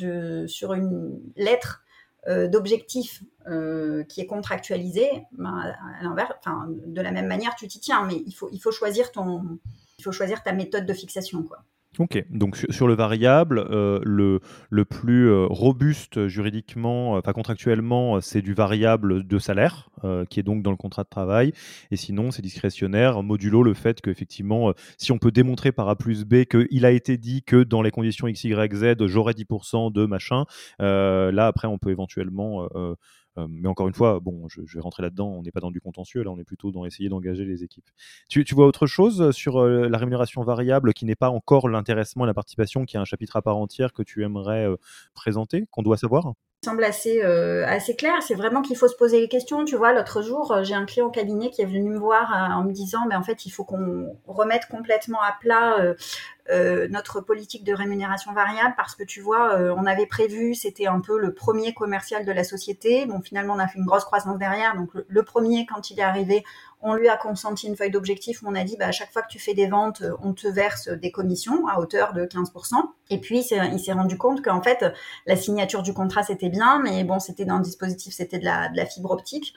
[0.48, 1.83] sur une lettre
[2.28, 6.34] euh, d'objectif euh, qui est contractualisé, ben, à l'inverse,
[6.68, 9.60] de la même manière, tu t'y tiens, mais il faut, il faut choisir ton,
[9.98, 11.64] il faut choisir ta méthode de fixation, quoi.
[12.00, 14.40] Ok, donc sur le variable, euh, le,
[14.72, 19.90] le plus euh, robuste juridiquement, enfin contractuellement, c'est du variable de salaire,
[20.30, 21.54] qui est donc dans le contrat de travail,
[21.90, 26.26] et sinon c'est discrétionnaire, modulo le fait qu'effectivement, si on peut démontrer par A plus
[26.26, 30.06] B qu'il a été dit que dans les conditions X, Y, Z, j'aurai 10% de
[30.06, 30.44] machin,
[30.80, 32.96] là après on peut éventuellement euh,
[33.38, 36.24] mais encore une fois, bon, je, vais rentrer là-dedans, on n'est pas dans du contentieux,
[36.24, 37.90] là on est plutôt dans essayer d'engager les équipes.
[38.30, 42.26] Tu, vois autre chose euh, sur euh, la rémunération variable qui n'est pas encore l'intéressement
[42.26, 44.68] et la participation, qui est un chapitre à part entière que tu aimerais
[45.14, 46.34] présenter, qu'on doit savoir?
[46.64, 48.14] Semble assez, assez clair.
[48.22, 49.66] C'est vraiment qu'il faut se poser les questions.
[49.66, 52.64] Tu vois, l'autre jour, j'ai un client au cabinet qui est venu me voir en
[52.64, 55.96] me disant, mais en fait, il faut qu'on remette complètement à plat
[56.50, 60.88] euh, notre politique de rémunération variable parce que tu vois, euh, on avait prévu, c'était
[60.88, 63.06] un peu le premier commercial de la société.
[63.06, 64.76] Bon, finalement, on a fait une grosse croissance derrière.
[64.76, 66.44] Donc, le, premier, quand il est arrivé,
[66.84, 69.30] on lui a consenti une feuille d'objectif on a dit, bah, à chaque fois que
[69.30, 72.76] tu fais des ventes, on te verse des commissions à hauteur de 15%.
[73.10, 74.86] Et puis, il s'est rendu compte qu'en fait,
[75.26, 78.86] la signature du contrat, c'était bien, mais bon, c'était dans le dispositif, c'était de la,
[78.86, 79.54] fibre optique.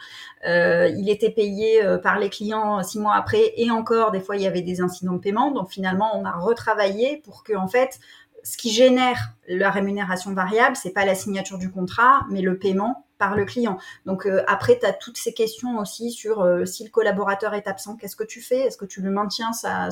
[0.47, 4.43] Euh, il était payé par les clients six mois après et encore, des fois, il
[4.43, 5.51] y avait des incidents de paiement.
[5.53, 7.99] Donc, finalement, on a retravaillé pour que en fait
[8.47, 13.06] ce qui génère la rémunération variable, c'est pas la signature du contrat, mais le paiement
[13.19, 13.79] par le client.
[14.05, 17.67] Donc euh, après, tu as toutes ces questions aussi sur euh, si le collaborateur est
[17.67, 18.61] absent, qu'est-ce que tu fais?
[18.61, 19.89] Est-ce que tu lui maintiens sa,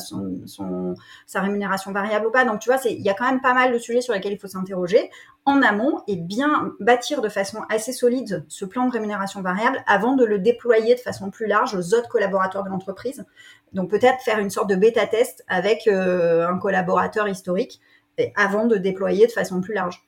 [1.35, 2.45] rémunération variable ou pas?
[2.45, 4.39] Donc tu vois, il y a quand même pas mal de sujets sur lesquels il
[4.39, 5.11] faut s'interroger
[5.47, 10.15] en amont et bien bâtir de façon assez solide ce plan de rémunération variable avant
[10.15, 13.25] de le déployer de façon plus large aux autres collaborateurs de l'entreprise.
[13.73, 17.81] Donc peut-être faire une sorte de bêta-test avec euh, un collaborateur historique
[18.37, 20.07] avant de déployer de façon plus large.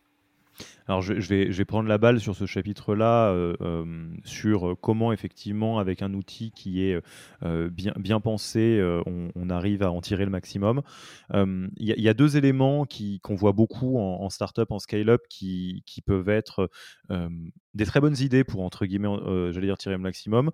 [0.89, 6.01] Alors je, vais, prendre la balle sur ce chapitre-là, euh, euh, sur comment effectivement avec
[6.01, 7.01] un outil qui est
[7.43, 10.83] euh, bien, bien pensé, on, arrive à en tirer le maximum.
[11.33, 12.87] Il y, a deux éléments
[13.23, 16.69] qu'on voit beaucoup en, en startup, en scale-up, qui, qui, peuvent être
[17.77, 19.09] des très bonnes idées pour, entre guillemets,
[19.53, 20.51] j'allais dire tirer le maximum.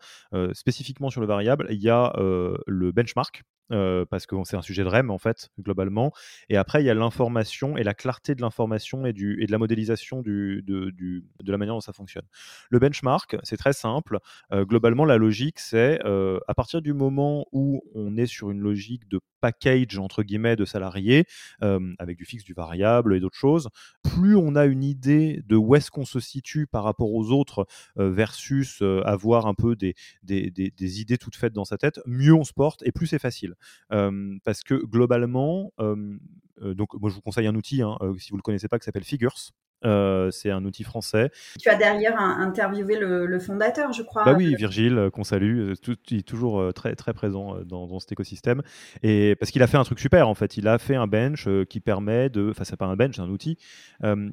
[0.53, 3.43] spécifiquement sur le variable, il y a le benchmark.
[3.69, 6.13] parce que c'est un sujet de REM en fait globalement
[6.51, 9.53] et après il y a l'information et la clarté de l'information et, du, et de
[9.53, 12.25] la modélisation du, de, la manière dont ça fonctionne.
[12.71, 14.19] Le benchmark, c'est très simple.
[14.53, 18.61] Euh, globalement, la logique, c'est euh, à partir du moment où on est sur une
[18.61, 21.25] logique de package entre guillemets de salariés
[21.63, 23.69] euh, avec du fixe, du variable et d'autres choses,
[24.03, 27.67] plus on a une idée de où est-ce qu'on se situe par rapport aux autres
[27.97, 32.45] versus avoir un peu des, des, des, idées toutes faites dans sa tête, mieux on
[32.45, 33.55] se porte et plus c'est facile.
[33.89, 38.43] parce que globalement, donc moi je vous conseille un outil, hein, si vous ne le
[38.43, 39.53] connaissez pas, qui s'appelle Figures.
[39.85, 41.31] Euh, c'est un outil français.
[41.59, 44.25] Tu as derrière interviewé le, fondateur, je crois.
[44.25, 47.99] Bah oui, Virgile, euh, qu'on salue, euh, tout, il est toujours très, très présent dans,
[47.99, 48.63] cet écosystème.
[49.03, 50.57] Et parce qu'il a fait un truc super, en fait.
[50.57, 52.51] Il a fait un bench qui permet de.
[52.51, 53.59] Enfin, c'est pas un bench, c'est un outil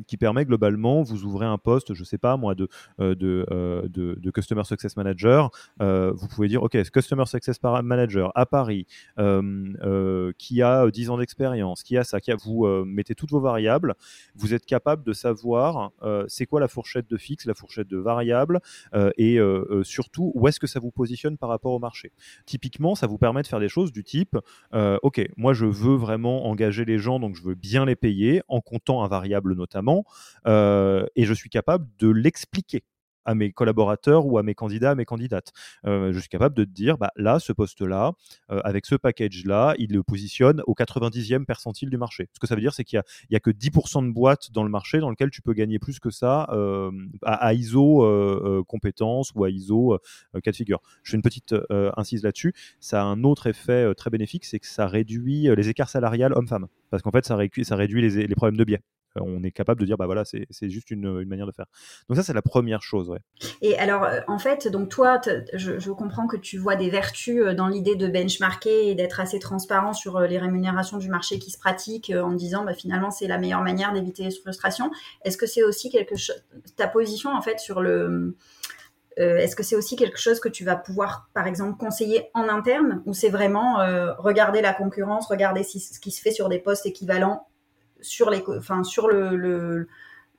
[0.08, 2.68] qui permet globalement, vous ouvrez un poste, je sais pas moi, de,
[3.00, 3.46] de,
[3.88, 5.52] de, Customer Success Manager.
[5.80, 8.86] vous pouvez dire, OK, Customer Success Manager à Paris,
[9.18, 12.36] qui a 10 ans d'expérience, qui a ça, qui a.
[12.36, 13.96] Vous mettez toutes vos variables,
[14.36, 17.88] vous êtes capable de savoir voir euh, c'est quoi la fourchette de fixe, la fourchette
[17.88, 18.60] de variable,
[18.94, 22.12] euh, et euh, surtout où est-ce que ça vous positionne par rapport au marché?
[22.46, 24.38] Typiquement, ça vous permet de faire des choses du type,
[24.74, 28.62] ok, moi je veux vraiment engager les gens, donc je veux bien les payer en
[28.62, 30.06] comptant un variable notamment,
[30.46, 32.84] et je suis capable de l'expliquer
[33.30, 35.54] à mes collaborateurs ou à mes candidats, à mes candidates.
[35.86, 38.14] Euh, je suis capable de te dire, bah, là, ce poste-là,
[38.52, 42.28] euh, avec ce package-là, il le positionne au 90e percentile du marché.
[42.34, 44.70] Ce que ça veut dire, c'est qu'il n'y a, que 10% de boîtes dans le
[44.70, 48.00] marché dans lequel tu peux gagner plus que ça euh, à, ISO
[48.68, 50.00] compétences ou à ISO
[50.44, 50.82] cas de figure.
[51.04, 51.56] Je fais une petite
[51.98, 52.54] incise là-dessus.
[52.80, 56.68] Ça a un autre effet très bénéfique, c'est que ça réduit les écarts salariales hommes-femmes.
[56.90, 58.82] Parce qu'en fait, ça, réduit, les problèmes de biais
[59.16, 61.66] on est capable de dire bah voilà c'est juste une, manière de faire.
[62.08, 63.14] Donc ça c'est la première chose
[63.62, 65.20] et alors euh, en fait donc toi
[65.54, 69.40] je, comprends que tu vois des vertus euh, dans l'idée de benchmarker et d'être assez
[69.40, 73.28] transparent sur euh, les rémunérations du marché qui se pratiquent en disant bah, finalement c'est
[73.28, 74.92] la meilleure manière d'éviter les frustrations.
[75.24, 76.44] Est-ce que c'est aussi quelque chose
[76.76, 78.36] ta position en fait sur le
[79.18, 83.04] est-ce que c'est aussi quelque chose que tu vas pouvoir, par exemple, conseiller en interne
[83.06, 83.80] ou c'est vraiment
[84.18, 87.49] regarder la concurrence, regarder ce qui se fait sur des postes équivalents
[88.02, 89.88] sur, les, enfin, sur le, le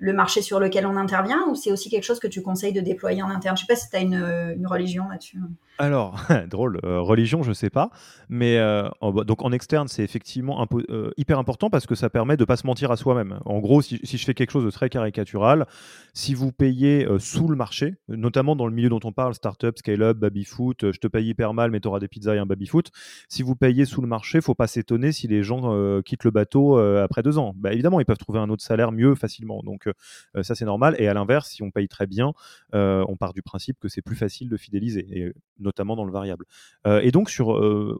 [0.00, 3.22] marché sur lequel on intervient ou c'est aussi quelque chose que tu conseilles de déployer
[3.22, 3.56] en interne?
[3.56, 5.38] Je sais pas si tu as une, religion là-dessus.
[5.78, 7.90] Alors, drôle, euh, religion, je sais pas,
[8.28, 8.88] mais euh,
[9.24, 12.66] donc en externe, c'est effectivement euh, hyper important parce que ça permet de pas se
[12.66, 13.40] mentir à soi-même.
[13.46, 15.66] En gros, si, je fais quelque chose de très caricatural,
[16.12, 20.18] si vous payez sous le marché, notamment dans le milieu dont on parle, startup, scale-up,
[20.18, 22.90] baby-foot, je te paye hyper mal, mais tu auras des pizzas et un baby-foot,
[23.28, 26.78] si vous payez sous le marché, faut pas s'étonner si les gens quittent le bateau
[26.78, 27.54] après deux ans.
[27.56, 29.62] Bah, évidemment, ils peuvent trouver un autre salaire mieux facilement.
[29.62, 29.89] Donc
[30.37, 30.96] euh, ça, c'est normal.
[30.98, 32.33] Et à l'inverse, si on paye très bien,
[32.74, 36.12] euh, on part du principe que c'est plus facile de fidéliser, et notamment dans le
[36.12, 36.44] variable.
[36.87, 37.48] Euh, et donc, sur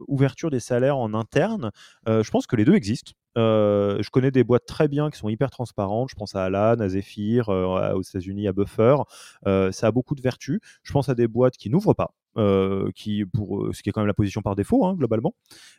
[0.07, 1.71] ouverture des salaires en interne,
[2.07, 3.13] je pense que les deux existent.
[3.35, 6.09] je connais des boîtes très bien qui sont hyper transparentes.
[6.09, 8.97] Je pense à Alan, à Zephyr, aux États-Unis, à Buffer.
[9.45, 10.59] ça a beaucoup de vertus.
[10.83, 12.13] Je pense à des boîtes qui n'ouvrent pas.
[12.95, 15.33] qui pour ce qui est quand même la position par défaut hein, globalement.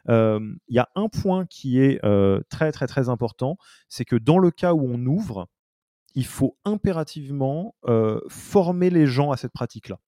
[0.08, 2.00] Il y a un point qui est
[2.48, 3.56] très très très important,
[3.88, 5.48] c'est que dans le cas où on ouvre,
[6.14, 7.74] il faut impérativement
[8.28, 9.98] former les gens à cette pratique-là.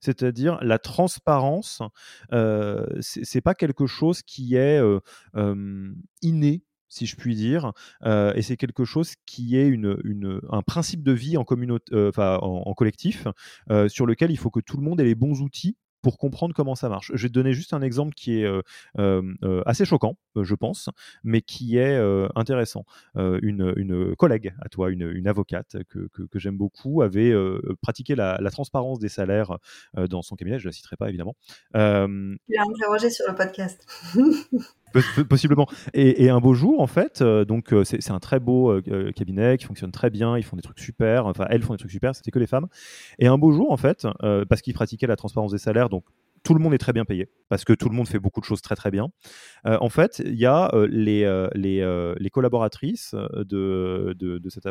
[0.00, 1.80] C'est-à-dire la transparence,
[2.32, 4.80] euh, c'est pas quelque chose qui est
[6.22, 7.72] inné si je puis dire,
[8.04, 9.72] et c'est quelque chose qui est
[10.50, 13.26] un principe de vie en, en collectif,
[13.88, 16.74] sur lequel il faut que tout le monde ait les bons outils pour comprendre comment
[16.74, 17.12] ça marche.
[17.14, 18.60] Je vais te donner juste un exemple qui est euh,
[18.98, 20.90] euh, euh, assez choquant, je pense,
[21.22, 21.98] mais qui est
[22.34, 22.84] intéressant.
[23.14, 27.32] Une, collègue à toi, une, avocate que, j'aime beaucoup, avait
[27.80, 29.56] pratiqué la, transparence des salaires
[29.94, 31.36] dans son cabinet, je ne la citerai pas évidemment.
[31.72, 33.86] Tu l'as interrogé sur le podcast.
[35.28, 35.66] Possiblement.
[35.94, 38.80] Et, un beau jour, en fait, donc c'est un très beau
[39.14, 41.90] cabinet qui fonctionne très bien, ils font des trucs super, enfin elles font des trucs
[41.90, 42.68] super, c'était que les femmes.
[43.18, 44.06] Et un beau jour, en fait,
[44.48, 46.04] parce qu'ils pratiquaient la transparence des salaires, donc
[46.42, 48.46] tout le monde est très bien payé parce que tout le monde fait beaucoup de
[48.46, 49.10] choses très très bien.
[49.66, 54.66] Euh, en fait, il y a euh, les, euh, les, collaboratrices de, de, cette,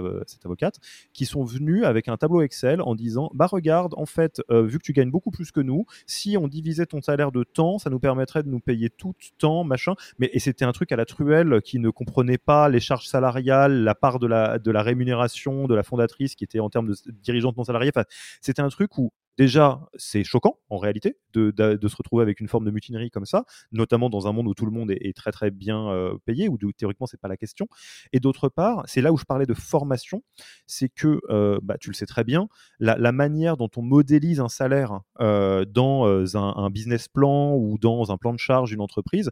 [0.46, 0.80] avocate
[1.14, 4.84] qui sont venues avec un tableau Excel en disant Bah, regarde, en fait, vu que
[4.84, 8.00] tu gagnes beaucoup plus que nous, si on divisait ton salaire de temps, ça nous
[8.00, 9.94] permettrait de nous payer tout temps, machin.
[10.18, 13.84] Mais, et c'était un truc à la truelle qui ne comprenait pas les charges salariales,
[13.84, 16.96] la part de la, de la rémunération de la fondatrice qui était en termes de
[17.22, 17.92] dirigeante non salariée.
[17.96, 18.06] Enfin,
[18.42, 21.52] c'était un truc où Déjà, c'est choquant en réalité de,
[21.88, 24.68] se retrouver avec une forme de mutinerie comme ça, notamment dans un monde où tout
[24.68, 27.68] le monde est, très très bien euh, payé, où théoriquement c'est pas la question.
[28.14, 30.22] Et d'autre part, c'est là où je parlais de formation,
[30.68, 32.50] c'est que euh, bah, tu le sais très bien,
[32.80, 38.18] la, manière dont on modélise un salaire euh, dans un, business plan ou dans un
[38.18, 39.32] plan de charge d'une entreprise,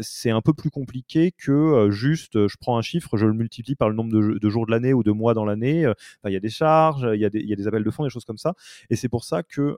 [0.00, 3.88] c'est un peu plus compliqué que juste je prends un chiffre, je le multiplie par
[3.88, 5.90] le nombre de, jours de l'année ou de mois dans l'année.
[6.26, 8.36] Il y a des charges, il y, a des appels de fonds, des choses comme
[8.36, 8.52] ça.
[8.90, 9.76] Et c'est pour ça que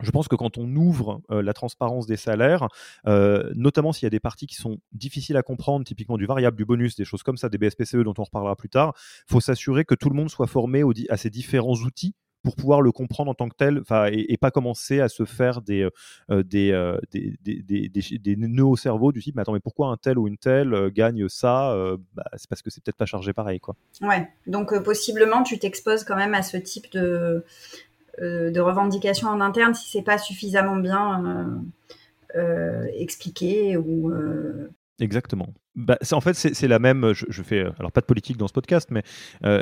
[0.00, 2.68] je pense que quand on ouvre la transparence des salaires,
[3.04, 6.64] notamment s'il y a des parties qui sont difficiles à comprendre, typiquement du variable, du
[6.64, 8.94] bonus, des choses comme ça, des BSPCE dont on reparlera plus tard,
[9.28, 12.82] il faut s'assurer que tout le monde soit formé à ces différents outils pour pouvoir
[12.82, 15.88] le comprendre en tant que tel et, et pas commencer à se faire des,
[16.28, 20.26] des, des, des, nœuds au cerveau du type mais attends mais pourquoi un tel ou
[20.26, 21.72] une telle gagne ça
[22.14, 23.76] bah, c'est parce que c'est peut-être pas chargé pareil quoi.
[24.00, 27.44] Ouais donc possiblement tu t'exposes quand même à ce type de
[28.20, 34.12] de revendications en interne si c'est pas suffisamment bien euh, euh, expliqué ou
[35.00, 35.48] Exactement.
[35.74, 37.12] Bah, en fait, c'est la même.
[37.12, 39.02] Je, fais alors pas de politique dans ce podcast, mais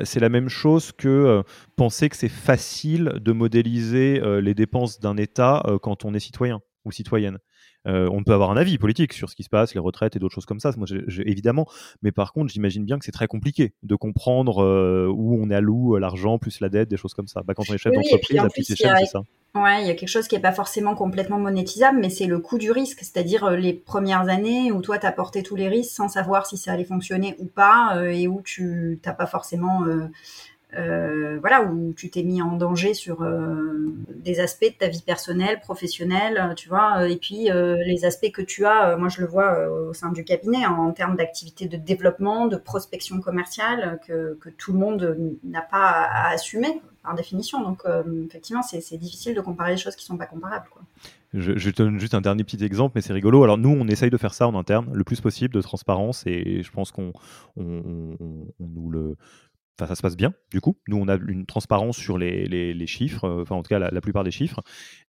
[0.05, 1.43] c'est la même chose que
[1.77, 6.93] penser que c'est facile de modéliser les dépenses d'un État quand on est citoyen ou
[6.93, 7.39] citoyenne.
[7.87, 10.19] Euh, on peut avoir un avis politique sur ce qui se passe, les retraites et
[10.19, 10.87] d'autres choses comme ça, moi,
[11.25, 11.67] évidemment.
[12.03, 15.61] Mais par contre, j'imagine bien que c'est très compliqué de comprendre euh, où on à
[15.61, 17.43] loup, l'argent plus la dette, des choses comme ça.
[17.43, 19.23] Bah, quand on est chef d'entreprise, à petite échelle, c'est ça.
[19.57, 22.39] Ouais, il y a quelque chose qui n'est pas forcément complètement monétisable, mais c'est le
[22.39, 25.69] coût du risque, c'est-à-dire euh, les premières années où toi, tu as porté tous les
[25.69, 29.85] risques sans savoir si ça allait fonctionner ou pas, et où tu n'as pas forcément
[30.77, 35.03] euh, voilà, où tu t'es mis en danger sur euh, des aspects de ta vie
[35.03, 39.27] personnelle, professionnelle, tu vois, et puis euh, les aspects que tu as, moi je le
[39.27, 44.39] vois au sein du cabinet, hein, en termes d'activité de développement, de prospection commerciale, que,
[44.59, 47.63] tout le monde n'a pas à, assumer par définition.
[47.63, 47.83] Donc
[48.27, 50.69] effectivement, c'est difficile de comparer des choses qui ne sont pas comparables.
[51.33, 53.45] Je, te donne juste un dernier petit exemple, mais c'est rigolo.
[53.45, 56.63] Alors nous, on essaye de faire ça en interne, le plus possible de transparence, et
[56.63, 57.13] je pense qu'on
[57.57, 58.17] on,
[58.59, 59.17] nous le
[59.87, 60.79] ça se passe bien, du coup.
[60.89, 64.25] Nous, on a une transparence sur les, chiffres, euh, enfin, en tout cas, la, plupart
[64.25, 64.61] des chiffres.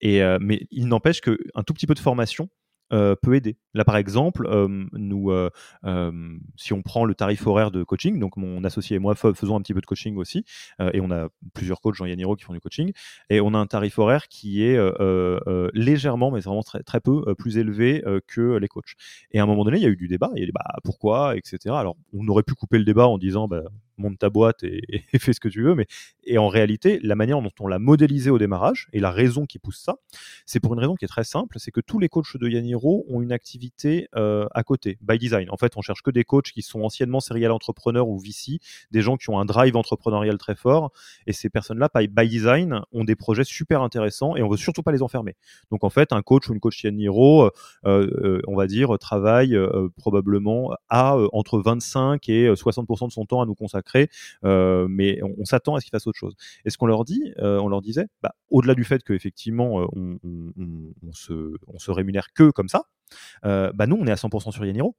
[0.01, 2.49] Et, euh, mais il n'empêche qu'un tout petit peu de formation
[2.93, 3.57] euh, peut aider.
[3.73, 4.49] Là, par exemple,
[4.93, 5.33] nous,
[6.57, 9.61] si on prend le tarif horaire de coaching, donc mon associé et moi faisons un
[9.61, 10.45] petit peu de coaching aussi,
[10.93, 12.93] et on a plusieurs coachs, Jean Yaniro, qui font du coaching,
[13.29, 14.77] et on a un tarif horaire qui est
[15.73, 18.95] légèrement, mais vraiment très, très peu, plus élevé que les coachs.
[19.31, 20.53] Et à un moment donné, il y a eu du débat, il y a eu
[20.53, 21.77] bah, pourquoi, etc.
[21.77, 23.63] Alors, on aurait pu couper le débat en disant, bah,
[24.01, 25.75] monte ta boîte et, fais ce que tu veux.
[25.75, 25.87] Mais
[26.25, 29.59] et en réalité, la manière dont on l'a modélisé au démarrage et la raison qui
[29.59, 29.97] pousse ça,
[30.47, 33.05] c'est pour une raison qui est très simple, c'est que tous les coachs de Yaniro
[33.09, 35.49] ont une activité euh, à côté, by design.
[35.51, 38.61] En fait, on cherche que des coachs qui sont anciennement serial entrepreneurs ou VC,
[38.91, 40.93] des gens qui ont un drive entrepreneurial très fort.
[41.27, 44.93] Et ces personnes-là, by design, ont des projets super intéressants et on veut surtout pas
[44.93, 45.37] les enfermer.
[45.71, 47.51] Donc en fait, un coach ou une coach Yaniro, euh,
[47.85, 49.57] euh, on va dire, travaille
[49.97, 53.90] probablement à entre 25 et 60% de son temps à nous consacrer,
[54.43, 56.35] mais on, s'attend à ce qu'il fasse autre chose.
[56.65, 60.51] Et ce qu'on leur dit, on leur disait, bah, au-delà du fait qu'effectivement, on, on,
[61.07, 62.85] on, se, on se rémunère que comme ça,
[63.43, 64.97] bah nous, on est à 100% sur Yaniro.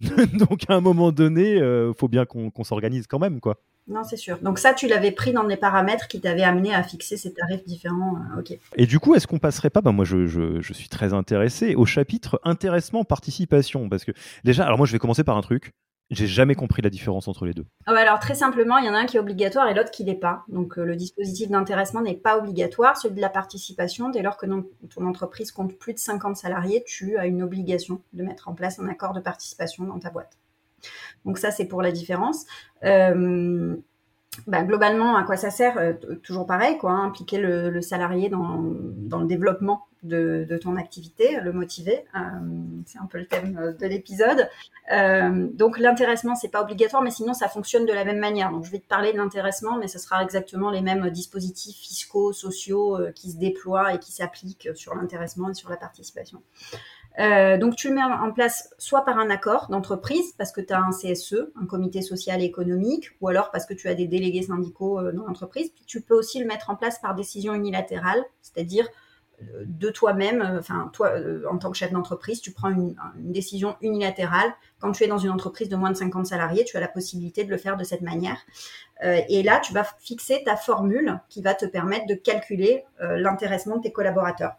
[0.34, 3.60] Donc à un moment donné, il faut bien qu'on s'organise quand même, quoi.
[3.90, 4.38] Non, c'est sûr.
[4.38, 7.64] Donc ça, tu l'avais pris dans les paramètres qui t'avaient amené à fixer ces tarifs
[7.64, 8.18] différents.
[8.38, 8.56] ok.
[8.76, 11.74] Et du coup, est-ce qu'on passerait pas, bah moi je, je, je, suis très intéressé,
[11.74, 14.12] au chapitre intéressement participation Parce que
[14.44, 15.72] déjà, alors moi je vais commencer par un truc.
[16.10, 17.66] J'ai jamais compris la différence entre les deux.
[17.86, 20.02] Ah alors très simplement, il y en a un qui est obligatoire et l'autre qui
[20.02, 20.44] l'est pas.
[20.48, 22.96] Donc euh, le dispositif d'intéressement n'est pas obligatoire.
[22.96, 27.16] Celui de la participation, dès lors que ton entreprise compte plus de 50 salariés, tu
[27.16, 30.36] as une obligation de mettre en place un accord de participation dans ta boîte.
[31.24, 32.44] Donc ça, c'est pour la différence.
[32.84, 33.76] Euh,
[34.46, 38.62] bah, globalement, à quoi ça sert euh, Toujours pareil, quoi, hein, impliquer le, salarié dans,
[38.62, 42.04] le développement de, ton activité, le motiver.
[42.14, 42.20] Euh,
[42.86, 44.48] c'est un peu le thème euh, de l'épisode.
[45.54, 48.50] Donc l'intéressement, c'est pas obligatoire, mais sinon ça fonctionne de la même manière.
[48.50, 52.32] Donc je vais te parler de l'intéressement, mais ce sera exactement les mêmes dispositifs fiscaux,
[52.32, 56.42] sociaux qui se déploient et qui s'appliquent sur l'intéressement et sur la participation.
[57.18, 60.72] Euh, donc tu le mets en place soit par un accord d'entreprise parce que tu
[60.72, 64.06] as un CSE, un comité social et économique, ou alors parce que tu as des
[64.06, 65.72] délégués syndicaux euh, dans l'entreprise.
[65.86, 68.88] Tu peux aussi le mettre en place par décision unilatérale, c'est-à-dire
[69.42, 71.12] euh, de toi-même, enfin toi
[71.50, 74.52] en tant que chef d'entreprise, tu prends une, décision unilatérale.
[74.78, 77.42] Quand tu es dans une entreprise de moins de 50 salariés, tu as la possibilité
[77.42, 78.38] de le faire de cette manière.
[79.02, 83.82] et là, tu vas fixer ta formule qui va te permettre de calculer l'intéressement de
[83.82, 84.54] tes collaborateurs.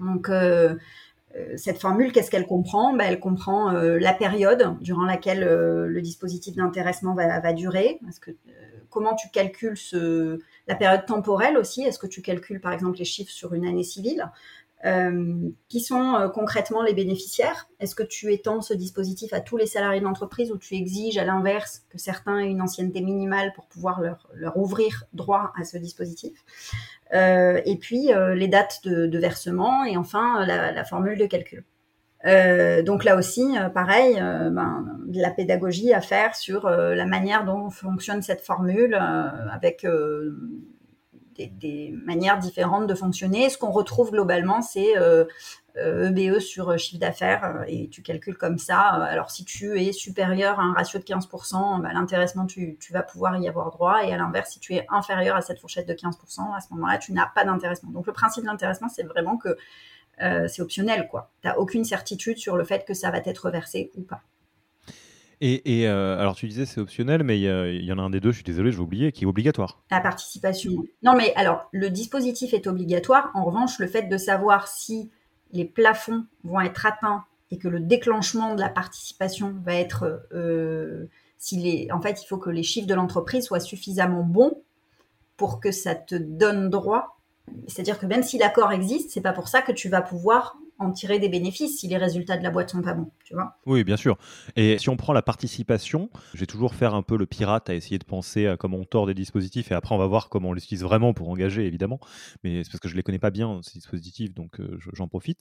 [0.00, 0.74] Donc euh,
[1.56, 2.92] cette formule, qu'est-ce qu'elle comprend?
[2.92, 7.98] Ben, Elle comprend euh, la période durant laquelle euh, le dispositif d'intéressement va, durer.
[8.02, 8.30] Parce que,
[8.90, 9.76] comment tu calcules
[10.66, 11.82] la période temporelle aussi?
[11.82, 14.30] Est-ce que tu calcules par exemple les chiffres sur une année civile?
[15.68, 17.68] Qui sont concrètement les bénéficiaires?
[17.80, 21.24] Est-ce que tu étends ce dispositif à tous les salariés d'entreprise ou tu exiges à
[21.24, 26.44] l'inverse que certains aient une ancienneté minimale pour pouvoir leur, ouvrir droit à ce dispositif?
[27.14, 31.64] Euh, et puis euh, les dates de, versement et enfin la, formule de calcul.
[32.26, 37.70] Euh, donc là aussi, pareil, ben, de la pédagogie à faire sur la manière dont
[37.70, 39.86] fonctionne cette formule avec
[41.36, 43.50] des, manières différentes de fonctionner.
[43.50, 44.94] Ce qu'on retrouve globalement, c'est
[45.76, 48.80] EBE e sur chiffre d'affaires et tu calcules comme ça.
[48.80, 53.36] Alors si tu es supérieur à un ratio de 15%, bah, l'intéressement, tu, vas pouvoir
[53.38, 54.04] y avoir droit.
[54.04, 56.98] Et à l'inverse, si tu es inférieur à cette fourchette de 15%, à ce moment-là,
[56.98, 57.90] tu n'as pas d'intéressement.
[57.90, 59.56] Donc le principe de l'intéressement, c'est vraiment que
[60.22, 61.08] euh, c'est optionnel.
[61.12, 64.22] Tu n'as aucune certitude sur le fait que ça va être versé ou pas.
[65.40, 68.30] Et, euh, alors tu disais c'est optionnel, mais il y, en a un des deux,
[68.30, 69.82] je suis désolé, je vais oublier, qui est obligatoire.
[69.90, 70.84] La participation.
[71.02, 73.30] Non, mais alors le dispositif est obligatoire.
[73.34, 75.10] En revanche, le fait de savoir si
[75.52, 81.06] les plafonds vont être atteints et que le déclenchement de la participation va être, euh,
[81.92, 84.62] en fait, il faut que les chiffres de l'entreprise soient suffisamment bons
[85.36, 87.20] pour que ça te donne droit.
[87.68, 90.92] C'est-à-dire que même si l'accord existe, c'est pas pour ça que tu vas pouvoir en
[90.92, 93.56] tirer des bénéfices si les résultats de la boîte sont pas bons, tu vois.
[93.66, 94.18] Oui, bien sûr.
[94.56, 97.74] Et si on prend la participation, je vais toujours faire un peu le pirate à
[97.74, 100.50] essayer de penser à comment on tord des dispositifs et après on va voir comment
[100.50, 102.00] on l'utilise vraiment pour engager, évidemment.
[102.42, 105.38] Mais c'est parce que je les connais pas bien, ces dispositifs, donc euh, j'en profite.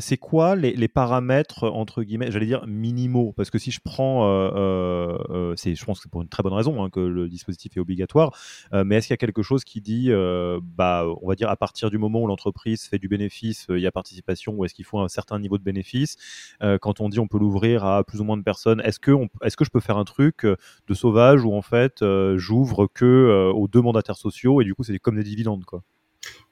[0.00, 3.32] C'est quoi les, paramètres entre guillemets, j'allais dire minimaux?
[3.36, 6.42] Parce que si je prends, euh, euh, euh, je pense que c'est pour une très
[6.42, 8.36] bonne raison hein, que le dispositif est obligatoire.
[8.72, 10.10] mais est-ce qu'il y a quelque chose qui dit,
[10.62, 13.86] bah, on va dire à partir du moment où l'entreprise fait du bénéfice, il y
[13.86, 16.16] a participation, ou est-ce qu'il faut un certain niveau de bénéfice?
[16.80, 19.56] Quand on dit on peut l'ouvrir à plus ou moins de personnes, est-ce que, est-ce
[19.56, 22.04] que je peux faire un truc de sauvage où en fait
[22.36, 25.82] j'ouvre que aux deux mandataires sociaux et du coup c'est comme des dividendes quoi?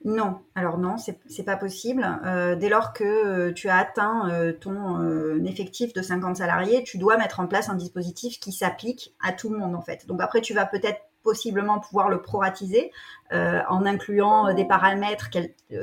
[0.05, 2.07] Non, alors non, c'est pas possible.
[2.25, 6.97] Euh, dès lors que euh, tu as atteint euh, ton effectif de 50 salariés, tu
[6.97, 10.07] dois mettre en place un dispositif qui s'applique à tout le monde en fait.
[10.07, 12.91] Donc après, tu vas peut-être possiblement pouvoir le proratiser
[13.31, 15.29] en incluant des paramètres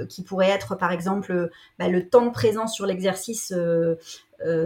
[0.09, 3.53] qui pourraient être par exemple bah, le temps de présence sur l'exercice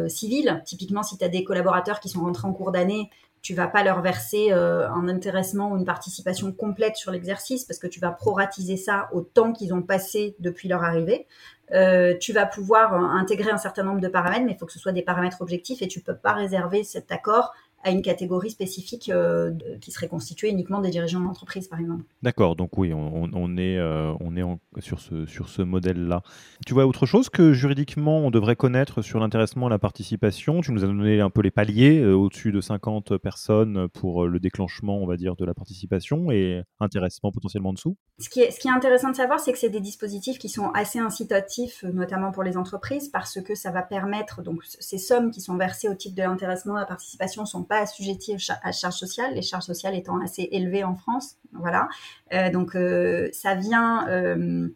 [0.06, 0.62] civil.
[0.64, 3.10] Typiquement, si tu as des collaborateurs qui sont rentrés en cours d'année,
[3.42, 7.78] tu vas pas leur verser euh, un intéressement ou une participation complète sur l'exercice parce
[7.78, 11.26] que tu vas proratiser ça au temps qu'ils ont passé depuis leur arrivée.
[11.72, 14.78] Euh, tu vas pouvoir intégrer un certain nombre de paramètres, mais il faut que ce
[14.78, 19.08] soit des paramètres objectifs et tu peux pas réserver cet accord à une catégorie spécifique
[19.08, 22.04] euh, qui serait constituée uniquement des dirigeants d'entreprise, par exemple.
[22.22, 24.42] D'accord, donc oui, on, est, euh, on est
[24.80, 26.22] sur ce, sur ce modèle-là.
[26.66, 30.60] Tu vois autre chose que juridiquement on devrait connaître sur l'intéressement et la participation?
[30.60, 34.40] Tu nous as donné un peu les paliers, euh, au-dessus de 50 personnes pour le
[34.40, 37.96] déclenchement, on va dire, de la participation et intéressement potentiellement en dessous?
[38.18, 40.50] Ce qui est, ce qui est intéressant de savoir, c'est que c'est des dispositifs qui
[40.50, 45.30] sont assez incitatifs, notamment pour les entreprises, parce que ça va permettre, donc ces sommes
[45.30, 48.96] qui sont versées au titre de l'intéressement et la participation sont pas assujettis à charges
[48.96, 51.36] sociales, les charges sociales étant assez élevées en France.
[51.52, 51.88] Voilà.
[52.34, 54.68] Euh, donc euh, ça vient, euh,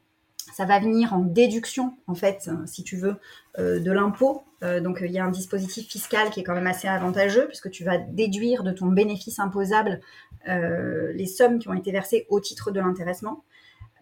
[0.55, 3.17] ça va venir en déduction en fait, si tu veux,
[3.59, 4.45] de l'impôt.
[4.63, 7.85] donc il y a un dispositif fiscal qui est quand même assez avantageux puisque tu
[7.85, 10.01] vas déduire de ton bénéfice imposable
[10.47, 13.45] les sommes qui ont été versées au titre de l'intéressement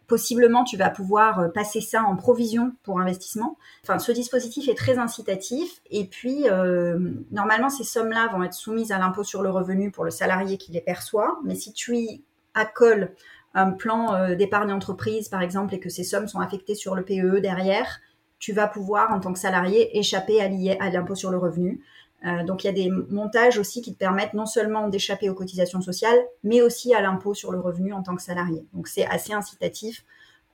[0.06, 3.56] possiblement tu vas pouvoir euh, passer ça en provision pour investissement.
[3.82, 6.98] Enfin, ce dispositif est très incitatif et puis euh,
[7.30, 10.72] normalement ces sommes-là vont être soumises à l'impôt sur le revenu pour le salarié qui
[10.72, 12.24] les perçoit, mais si tu y
[12.54, 13.14] accoles
[13.54, 17.04] un plan euh, d'épargne entreprise par exemple et que ces sommes sont affectées sur le
[17.04, 18.00] PEE e derrière,
[18.38, 21.80] tu vas pouvoir en tant que salarié échapper à l'impôt sur le revenu.
[22.24, 25.34] Euh, donc il y a des montages aussi qui te permettent non seulement d'échapper aux
[25.34, 28.64] cotisations sociales, mais aussi à l'impôt sur le revenu en tant que salarié.
[28.72, 30.04] Donc c'est assez incitatif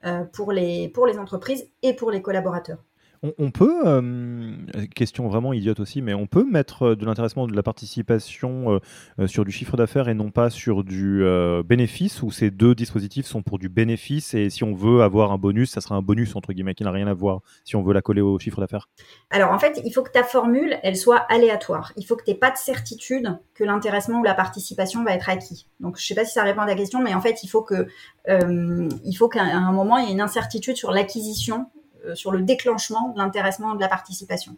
[0.05, 2.79] euh, pour, les, pour les entreprises et pour les collaborateurs.
[3.21, 4.55] On, peut, euh,
[4.95, 8.79] question vraiment idiote aussi, mais on peut mettre euh, de l'intéressement, de la participation
[9.19, 11.23] euh, sur du chiffre d'affaires et non pas sur du
[11.65, 15.37] bénéfice, où ces deux dispositifs sont pour du bénéfice et si on veut avoir un
[15.37, 17.93] bonus, ça sera un bonus entre guillemets qui n'a rien à voir si on veut
[17.93, 18.87] la coller au chiffre d'affaires?
[19.31, 21.91] Alors en fait, il faut que ta formule, elle soit aléatoire.
[21.97, 25.29] Il faut que tu n'aies pas de certitude que l'intéressement ou la participation va être
[25.29, 25.67] acquis.
[25.79, 27.47] Donc je ne sais pas si ça répond à ta question, mais en fait, il
[27.47, 27.87] faut que
[28.27, 31.65] il faut qu'à un moment, il y ait une incertitude sur l'acquisition
[32.13, 34.55] sur le déclenchement de l'intéressement de la participation.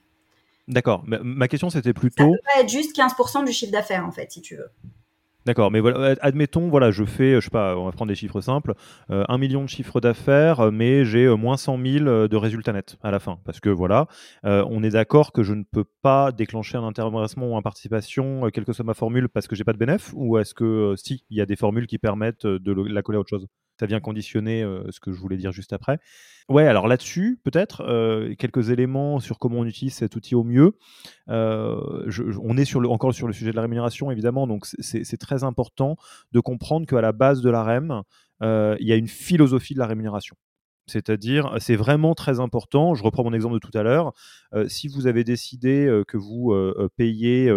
[0.68, 1.04] D'accord.
[1.06, 2.24] Ma question, c'était plutôt.
[2.24, 4.70] Ça peut pas être juste 15% du chiffre d'affaires, en fait, si tu veux.
[5.46, 8.42] D'accord, mais voilà, admettons, voilà, je fais, je sais pas, on va prendre des chiffres
[8.42, 8.76] simples,
[9.10, 12.74] euh, 1 million de chiffre d'affaires, mais j'ai euh, moins 100 000 euh, de résultats
[12.74, 13.40] nets à la fin.
[13.44, 14.08] Parce que voilà,
[14.44, 18.66] on est d'accord que je ne peux pas déclencher un intéressement ou une participation, quelle
[18.66, 21.38] que soit ma formule, parce que j'ai pas de bénéfice, ou est-ce que si, il
[21.38, 23.48] y a des formules qui permettent de la coller à autre chose?
[23.82, 25.98] Ça vient conditionner ce que je voulais dire juste après.
[26.50, 27.84] Ouais, alors là-dessus, peut-être,
[28.38, 30.78] quelques éléments sur comment on utilise cet outil au mieux.
[31.28, 35.96] on est encore sur le sujet de la rémunération, évidemment, donc c'est très important
[36.32, 38.04] de comprendre qu'à la base de la REM,
[38.42, 40.36] il y a une philosophie de la rémunération.
[40.92, 42.96] C'est-à-dire, c'est vraiment très important.
[42.96, 44.14] Je reprends mon exemple de tout à l'heure.
[44.54, 47.52] Euh, si vous avez décidé euh, que vous euh, payez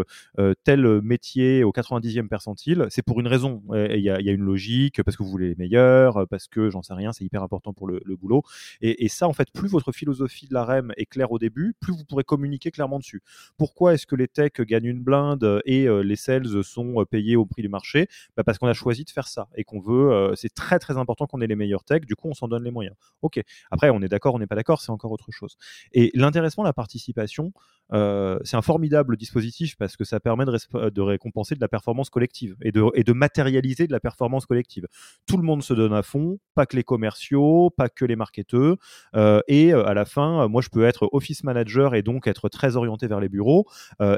[0.62, 3.62] tel métier au 90e percentile, c'est pour une raison.
[3.74, 6.94] Il y, a une logique, parce que vous voulez les meilleurs, parce que j'en sais
[6.94, 8.42] rien, c'est hyper important pour le, boulot.
[8.80, 11.92] Et, ça, en fait, plus votre philosophie de la REM est claire au début, plus
[11.92, 13.22] vous pourrez communiquer clairement dessus.
[13.56, 17.62] Pourquoi est-ce que les techs gagnent une blinde et les sales sont payés au prix
[17.62, 18.08] du marché?
[18.36, 20.32] Bah, Parce qu'on a choisi de faire ça et qu'on veut.
[20.36, 22.06] c'est très très important qu'on ait les meilleurs techs.
[22.06, 22.96] Du coup, on s'en donne les moyens.
[23.24, 23.40] Ok.
[23.70, 25.56] Après, on est d'accord, on n'est pas d'accord, c'est encore autre chose.
[25.92, 27.54] Et l'intéressement, la participation,
[27.94, 32.54] euh, c'est un formidable dispositif parce que ça permet de, récompenser de la performance collective
[32.60, 34.86] et de, matérialiser de la performance collective.
[35.26, 38.76] Tout le monde se donne à fond, pas que les commerciaux, pas que les marketeurs.
[39.16, 42.50] Euh, et euh, à la fin, moi, je peux être office manager et donc être
[42.50, 43.66] très orienté vers les bureaux.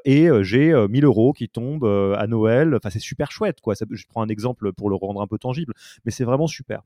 [0.04, 2.74] et j'ai 1000 euros qui tombent à Noël.
[2.74, 3.60] Enfin, c'est super chouette.
[3.60, 3.74] Quoi.
[3.88, 6.82] je prends un exemple pour le rendre un peu tangible, mais c'est vraiment super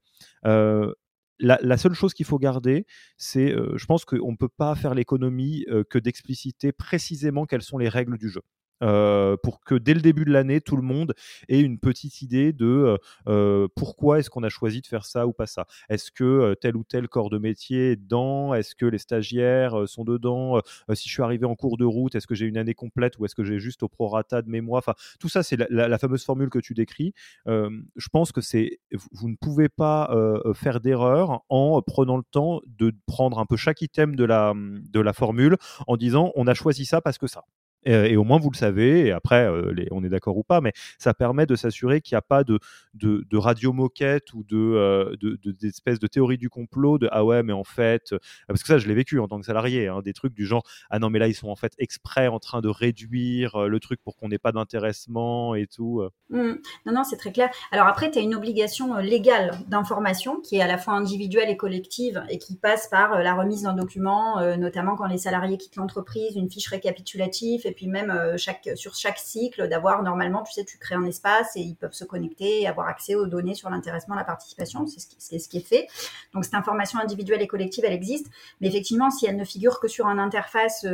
[1.41, 2.87] la, seule chose qu'il faut garder,
[3.17, 7.63] c'est, euh, je pense qu'on ne peut pas faire l'économie euh, que d'expliciter précisément quelles
[7.63, 8.43] sont les règles du jeu.
[8.83, 11.15] Euh, pour que dès le début de l'année, tout le monde
[11.49, 12.97] ait une petite idée de euh,
[13.29, 15.67] euh, pourquoi est-ce qu'on a choisi de faire ça ou pas ça.
[15.89, 18.55] Est-ce que tel ou tel corps de métier est dedans?
[18.55, 20.61] Est-ce que les stagiaires sont dedans?
[20.95, 23.25] Si je suis arrivé en cours de route, est-ce que j'ai une année complète ou
[23.25, 24.79] est-ce que j'ai juste au prorata de mémoire?
[24.79, 27.13] Enfin, tout ça, c'est la, fameuse formule que tu décris.
[27.47, 28.81] je pense que c'est
[29.13, 30.15] vous ne pouvez pas
[30.55, 35.01] faire d'erreur en prenant le temps de prendre un peu chaque item de la, de
[35.01, 35.57] la formule
[35.87, 37.45] en disant on a choisi ça parce que ça.
[37.85, 39.07] Et, au moins, vous le savez.
[39.07, 39.49] Et après,
[39.91, 42.59] on est d'accord ou pas, mais ça permet de s'assurer qu'il n'y a pas de,
[42.95, 45.17] de, radio moquette ou de,
[45.61, 48.15] d'espèces de, théorie du complot de ah ouais, mais en fait,
[48.47, 50.63] parce que ça, je l'ai vécu en tant que salarié, hein, des trucs du genre
[50.91, 54.03] ah non, mais là, ils sont en fait exprès en train de réduire le truc
[54.03, 56.03] pour qu'on n'ait pas d'intéressement et tout.
[56.29, 56.53] Mmh.
[56.87, 57.51] Non, non, c'est très clair.
[57.73, 61.57] Alors après, tu as une obligation légale d'information qui est à la fois individuelle et
[61.57, 66.37] collective et qui passe par la remise d'un document, notamment quand les salariés quittent l'entreprise,
[66.37, 70.79] une fiche récapitulative et puis même chaque, sur chaque cycle, d'avoir normalement, tu sais, tu
[70.79, 74.15] crées un espace et ils peuvent se connecter et avoir accès aux données sur l'intéressement,
[74.15, 74.87] la participation.
[74.87, 75.01] C'est
[75.39, 75.87] ce, qui, est fait.
[76.35, 78.27] Donc cette information individuelle et collective, elle existe.
[78.61, 80.85] Mais effectivement, si elle ne figure que sur une interface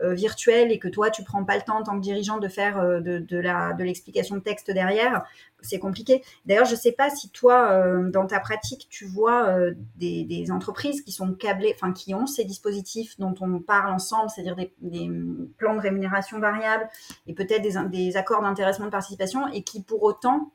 [0.00, 2.80] virtuelle et que toi, tu prends pas le temps en tant que dirigeant de faire
[2.80, 5.24] de l'explication de texte derrière,
[5.66, 6.22] c'est compliqué.
[6.46, 10.50] D'ailleurs, je ne sais pas si toi, euh, dans ta pratique, tu vois euh, des,
[10.50, 15.10] entreprises qui sont câblées, enfin qui ont ces dispositifs dont on parle ensemble, c'est-à-dire des,
[15.56, 16.88] plans de rémunération variable
[17.26, 20.52] et peut-être des, accords d'intéressement de participation, et qui pour autant,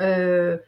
[0.00, 0.58] euh,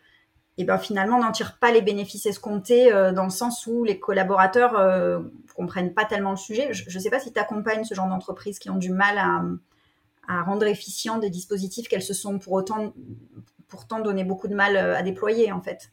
[0.57, 5.23] et ben finalement n'en tirent pas les bénéfices escomptés dans le sens où les collaborateurs
[5.55, 6.73] comprennent pas tellement le sujet.
[6.73, 9.43] Je ne sais pas si tu accompagnes ce genre d'entreprises qui ont du mal à
[10.29, 12.93] à rendre efficients des dispositifs qu'elles se sont pour autant,
[13.67, 15.91] pourtant donné beaucoup de mal euh, à déployer en fait.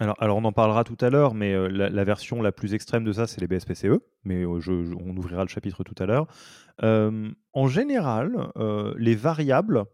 [0.00, 3.12] Alors, on en parlera tout à l'heure, mais euh, la, version la plus extrême de
[3.12, 6.28] ça, c'est les BSPCE, mais euh, on ouvrira le chapitre tout à l'heure.
[6.80, 8.52] en général,
[8.96, 9.86] les variables,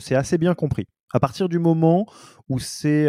[0.00, 0.86] c'est assez bien compris.
[1.12, 2.06] À partir du moment
[2.48, 3.06] où c'est,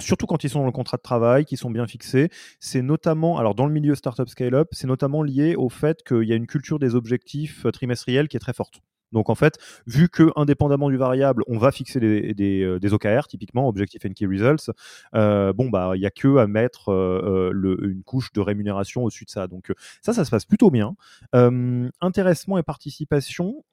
[0.00, 2.28] surtout quand ils sont dans le contrat de travail, qui sont bien fixés,
[2.60, 6.34] c'est notamment, alors dans le milieu startup scale-up, c'est notamment lié au fait qu'il y
[6.34, 8.82] a une culture des objectifs trimestriels qui est très forte.
[9.12, 13.68] Donc en fait, vu que indépendamment du variable, on va fixer des, euh, OKR, typiquement
[13.68, 14.72] Objective and Key Results,
[15.14, 17.52] euh, bon bah il y a que à mettre euh,
[17.82, 19.46] une couche de rémunération au-dessus de ça.
[19.46, 20.94] Donc ça, ça se passe plutôt bien.
[21.32, 23.64] intéressement et participation,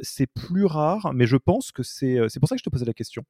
[0.00, 2.84] c'est plus rare, mais je pense que c'est c'est pour ça que je te posais
[2.84, 3.24] la question.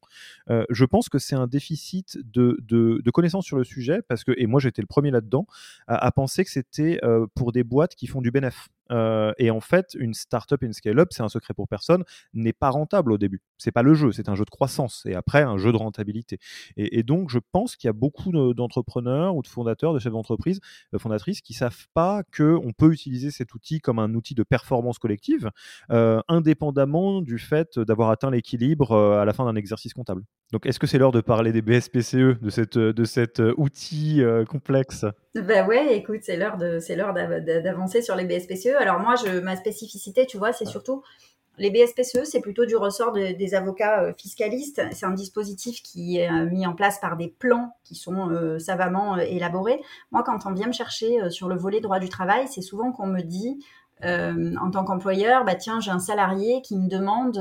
[0.49, 4.33] je pense que c'est un déficit de, de, de, connaissances sur le sujet parce que
[4.37, 5.47] et moi j'étais le premier là-dedans
[5.87, 7.01] à, à, penser que c'était
[7.35, 8.69] pour des boîtes qui font du bénéfice.
[8.91, 12.71] Euh, et en fait, une startup, une scale-up, c'est un secret pour personne, n'est pas
[12.71, 13.41] rentable au début.
[13.59, 16.39] C'est pas le jeu, c'est un jeu de croissance et après un jeu de rentabilité.
[16.77, 20.61] Et, donc, je pense qu'il y a beaucoup d'entrepreneurs ou de fondateurs, de chefs d'entreprise,
[20.93, 24.43] de fondatrices qui savent pas que on peut utiliser cet outil comme un outil de
[24.43, 25.51] performance collective,
[25.91, 30.23] euh, indépendamment du fait d'avoir atteint l'équilibre euh, à la fin d'un exercice comptable.
[30.53, 35.05] Donc, est-ce que c'est l'heure de parler des BSPCE, de, cette, de cet outil complexe?
[35.35, 40.39] Ben ouais, écoute, c'est l'heure d'avancer sur les BSPCE alors moi, je, ma spécificité, tu
[40.39, 41.03] vois, c'est surtout
[41.61, 44.81] les BSPCE, c'est plutôt du ressort des avocats euh, fiscalistes.
[44.93, 48.59] C'est un dispositif qui est euh, mis en place par des plans qui sont euh,
[48.59, 49.81] savamment élaborés.
[50.11, 53.07] Moi, quand on vient me chercher sur le volet droit du travail, c'est souvent qu'on
[53.07, 53.63] me dit,
[54.03, 57.39] en tant qu'employeur, bah tiens, j'ai un salarié qui me demande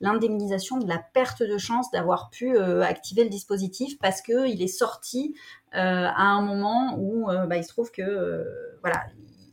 [0.00, 5.34] l'indemnisation de la perte de chance d'avoir pu activer le dispositif parce qu'il est sorti
[5.72, 8.46] à un moment où bah, il se trouve que
[8.82, 9.04] voilà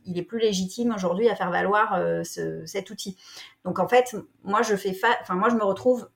[0.06, 3.16] il est plus légitime aujourd'hui à faire valoir euh, cet outil.
[3.64, 6.08] Donc en fait, moi je fais enfin moi je me retrouve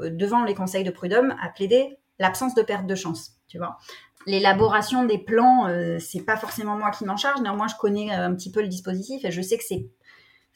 [0.00, 3.78] euh, devant les conseils de prud'homme à plaider l'absence de perte de chance, tu vois.
[4.28, 7.40] L'élaboration des plans, euh, c'est pas forcément moi qui m'en charge.
[7.40, 9.86] Néanmoins, je connais un petit peu le dispositif et je sais que c'est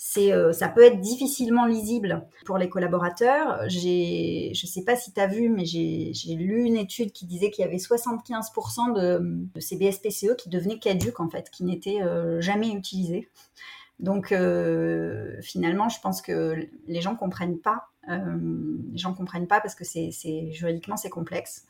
[0.05, 3.61] c'est, euh, ça peut être difficilement lisible pour les collaborateurs.
[3.69, 7.25] J'ai, je ne sais pas si tu as vu, mais j'ai, lu une étude qui
[7.25, 12.03] disait qu'il y avait 75% de, ces BSPCE qui devenaient caduques, en fait, qui n'étaient
[12.03, 13.29] euh, jamais utilisés.
[14.01, 16.57] Donc, euh, finalement, je pense que
[16.89, 17.85] les gens comprennent pas.
[18.09, 20.11] les gens comprennent pas parce que c'est,
[20.51, 21.65] juridiquement, c'est complexe.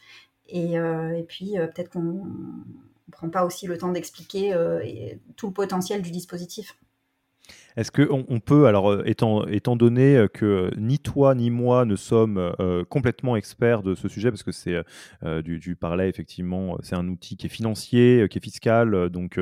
[0.52, 4.54] Et, et puis, peut-être qu'on ne prend pas aussi le temps d'expliquer
[5.36, 6.76] tout le potentiel du dispositif.
[7.76, 11.84] Est-ce qu'on on peut, alors euh, étant, étant donné euh, que ni toi ni moi
[11.84, 14.82] ne sommes euh, complètement experts de ce sujet, parce que c'est
[15.42, 19.40] du, du parlais effectivement, c'est un outil qui est financier, qui est fiscal, donc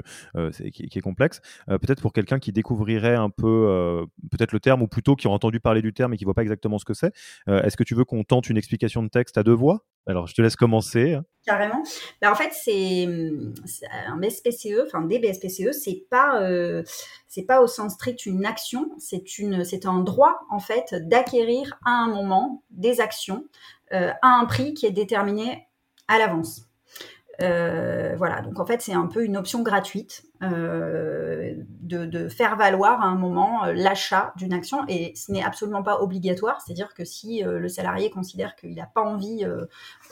[0.73, 1.41] qui, est complexe.
[1.67, 5.61] peut-être pour quelqu'un qui découvrirait un peu, peut-être le terme, ou plutôt qui a entendu
[5.61, 7.13] parler du terme et qui voit pas exactement ce que c'est,
[7.47, 9.85] est-ce que tu veux qu'on tente une explication de texte à deux voix?
[10.07, 11.19] Alors, je te laisse commencer.
[11.47, 11.83] Carrément.
[12.21, 13.07] Ben, en fait, c'est
[14.07, 16.83] un BSPCE, enfin des BSPCE, c'est pas euh,
[17.47, 22.63] pas au sens strict une action, c'est un droit en fait d'acquérir à un moment
[22.71, 23.45] des actions
[23.93, 25.67] euh, à un prix qui est déterminé
[26.09, 26.67] à l'avance.
[27.43, 33.01] Euh, voilà, donc en fait, c'est un peu une option gratuite euh, de, faire valoir
[33.01, 37.43] à un moment l'achat d'une action et ce n'est absolument pas obligatoire, c'est-à-dire que si
[37.43, 39.45] le salarié considère qu'il n'a pas envie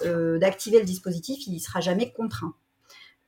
[0.04, 2.54] d'activer le dispositif, il ne sera jamais contraint.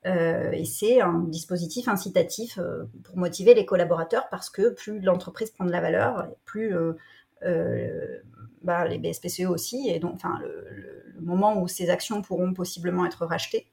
[0.04, 2.58] Et c'est un dispositif incitatif
[3.04, 6.74] pour motiver les collaborateurs parce que plus l'entreprise prend de la valeur, plus
[8.62, 13.26] bah, les BSPCE aussi, et donc enfin, le, moment où ces actions pourront possiblement être
[13.26, 13.66] rachetées,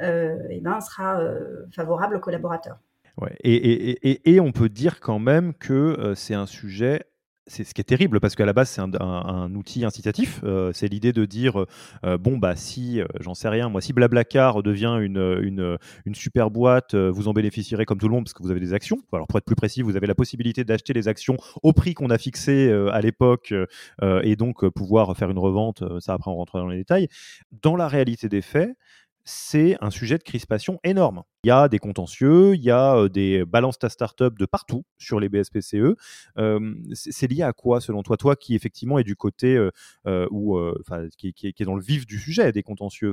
[0.00, 2.78] euh, et ben, sera euh, favorable aux collaborateurs.
[3.16, 3.34] Ouais.
[3.44, 7.04] Et, et, et, on peut dire quand même que euh, c'est un sujet
[7.46, 10.40] c'est ce qui est terrible parce qu'à la base c'est un, outil incitatif.
[10.44, 11.64] Euh, c'est l'idée de dire
[12.04, 16.50] euh, bon bah si euh, j'en sais rien moi si Blablacar devient une, une, super
[16.50, 18.98] boîte, vous en bénéficierez comme tout le monde parce que vous avez des actions.
[19.12, 22.10] Alors pour être plus précis, vous avez la possibilité d'acheter les actions au prix qu'on
[22.10, 23.52] a fixé à l'époque
[24.02, 25.82] et donc pouvoir faire une revente.
[26.00, 27.08] Ça après on rentrera dans les détails.
[27.62, 28.76] Dans la réalité des faits,
[29.24, 31.22] c'est un sujet de crispation énorme.
[31.44, 35.20] Il y a des contentieux, il y a des balances ta startup de partout sur
[35.20, 35.96] les BSPCE.
[36.92, 38.16] c'est lié à quoi selon toi?
[38.16, 39.58] Toi qui effectivement est du côté
[40.06, 40.58] où,
[41.18, 43.12] qui, qui, est dans le vif du sujet des contentieux,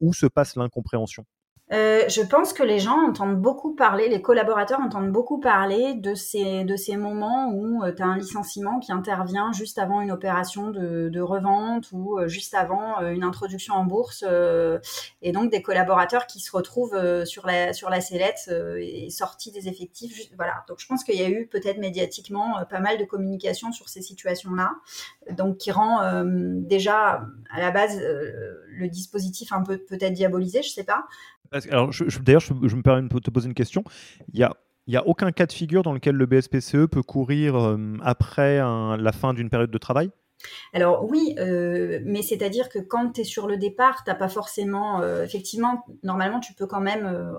[0.00, 1.24] où se passe l'incompréhension?
[1.70, 6.14] Euh, je pense que les gens entendent beaucoup parler, les collaborateurs entendent beaucoup parler de
[6.14, 10.10] ces, de ces moments où euh, tu as un licenciement qui intervient juste avant une
[10.10, 14.24] opération de, de revente ou euh, juste avant une introduction en bourse
[15.22, 19.68] et donc des collaborateurs qui se retrouvent sur, la, sur la sellette et sortis des
[19.68, 20.30] effectifs.
[20.36, 20.64] Voilà.
[20.68, 24.02] Donc je pense qu'il y a eu peut-être médiatiquement pas mal de communication sur ces
[24.02, 24.72] situations-là,
[25.32, 30.84] donc qui rend déjà à la base le dispositif un peu peut-être diabolisé, je sais
[30.84, 31.06] pas.
[31.70, 31.90] Alors,
[32.22, 33.84] d'ailleurs, je, me permets de te poser une question.
[34.32, 34.56] Il y a
[34.88, 38.56] il n'y a aucun cas de figure dans lequel le BSPCE peut courir euh, après
[38.56, 40.10] la fin d'une période de travail?
[40.72, 44.30] Alors oui, euh, mais c'est-à-dire que quand tu es sur le départ, tu n'as pas
[44.30, 45.02] forcément...
[45.02, 47.36] Euh, effectivement, normalement, tu peux quand même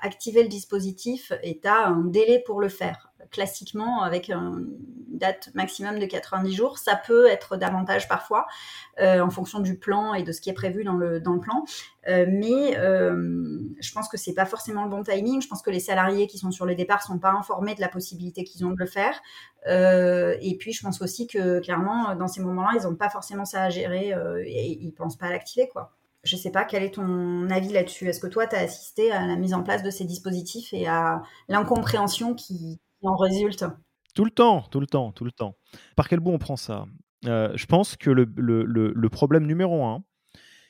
[0.00, 4.66] activer le dispositif et tu as un délai pour le faire classiquement avec une
[5.22, 6.78] date maximum de 90 jours.
[6.78, 8.46] Ça peut être davantage parfois
[9.00, 11.40] euh, en fonction du plan et de ce qui est prévu dans le, dans le
[11.40, 11.64] plan.
[12.08, 15.40] Euh, mais euh, je pense que c'est pas forcément le bon timing.
[15.40, 17.88] Je pense que les salariés qui sont sur le départ sont pas informés de la
[17.88, 19.20] possibilité qu'ils ont de le faire.
[19.66, 23.62] et puis je pense aussi que clairement dans ces moments-là, ils n'ont pas forcément ça
[23.62, 24.12] à gérer
[24.44, 25.92] et ils pensent pas à l'activer quoi.
[26.24, 29.26] Je sais pas, quel est ton avis là-dessus Est-ce que toi, tu as assisté à
[29.26, 33.64] la mise en place de ces dispositifs et à l'incompréhension qui, en résulte.
[34.14, 35.56] Tout le temps, tout le temps, tout le temps.
[35.96, 36.84] Par quel bout on prend ça?
[37.26, 40.04] Euh, Je pense que le, problème numéro un,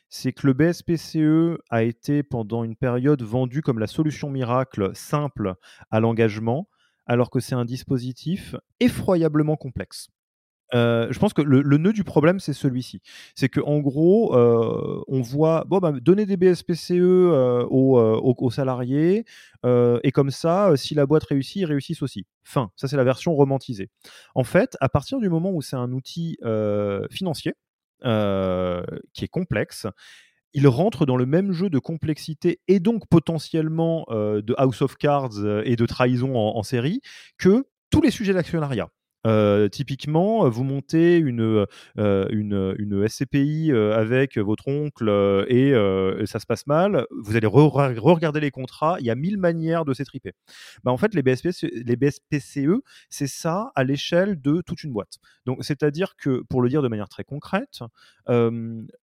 [0.09, 5.55] c'est que le BSPCE a été pendant une période vendu comme la solution miracle simple
[5.91, 6.68] à l'engagement,
[7.07, 10.09] alors que c'est un dispositif effroyablement complexe.
[10.74, 13.00] Euh, je pense que le, nœud du problème, c'est celui-ci.
[13.34, 19.24] C'est qu'en gros, euh, on voit bon, bah, donner des BSPCE euh, aux, salariés,
[19.64, 22.26] et comme ça, si la boîte réussit, ils réussissent aussi.
[22.42, 22.70] Fin.
[22.76, 23.90] Ça, c'est la version romantisée.
[24.34, 26.38] En fait, à partir du moment où c'est un outil
[27.10, 27.54] financier,
[28.02, 29.86] qui est complexe,
[30.54, 35.46] il rentre dans le même jeu de complexité et donc potentiellement de House of Cards
[35.64, 37.00] et de trahison en série
[37.38, 38.88] que tous les sujets d'actionnariat.
[39.26, 41.66] Euh, typiquement, vous montez une,
[41.98, 45.08] euh, une, une, SCPI euh, avec votre oncle
[45.48, 45.72] et
[46.26, 49.94] ça se passe mal, vous allez re-regarder les contrats, il y a mille manières de
[49.94, 50.32] s'étriper.
[50.84, 55.18] Bah, en fait, les, BSP, les BSPCE, c'est ça à l'échelle de toute une boîte.
[55.46, 57.80] Donc, c'est-à-dire que, pour le dire de manière très concrète,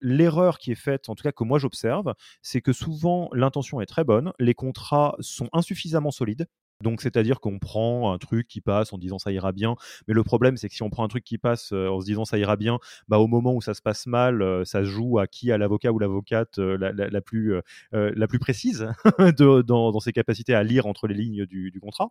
[0.00, 3.86] l'erreur qui est faite, en tout cas que moi j'observe, c'est que souvent l'intention est
[3.86, 6.46] très bonne, les contrats sont insuffisamment solides,
[6.80, 9.76] donc, c'est-à-dire qu'on prend un truc qui passe en disant ça ira bien.
[10.08, 12.06] Mais le problème, c'est que si on prend un truc qui passe euh, en se
[12.06, 12.78] disant ça ira bien,
[13.08, 15.58] bah, au moment où ça se passe mal, euh, ça se joue à qui À
[15.58, 17.54] l'avocat ou l'avocate euh, la, plus,
[17.92, 18.88] la plus précise
[19.36, 22.10] dans, ses capacités à lire entre les lignes du, contrat,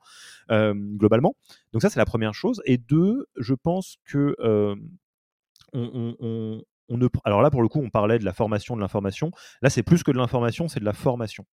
[0.50, 1.36] globalement.
[1.74, 2.62] Donc, ça, c'est la première chose.
[2.66, 4.36] Et deux, je pense que.
[5.74, 6.62] on,
[6.98, 7.08] ne...
[7.24, 9.32] Alors là, pour le coup, on parlait de la formation de l'information.
[9.62, 11.46] Là, c'est plus que de l'information, c'est de la formation.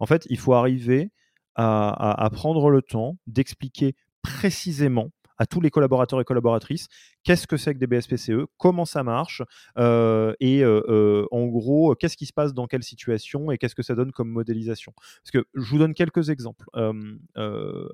[0.00, 1.10] En fait, il faut arriver
[1.56, 6.88] à, prendre le temps d'expliquer précisément à tous les collaborateurs et collaboratrices
[7.24, 9.42] qu'est-ce que c'est que des BSPCE, comment ça marche,
[9.78, 13.74] euh, et euh, euh, en gros, qu'est-ce qui se passe dans quelle situation et qu'est-ce
[13.74, 14.92] que ça donne comme modélisation.
[14.96, 16.66] Parce que je vous donne quelques exemples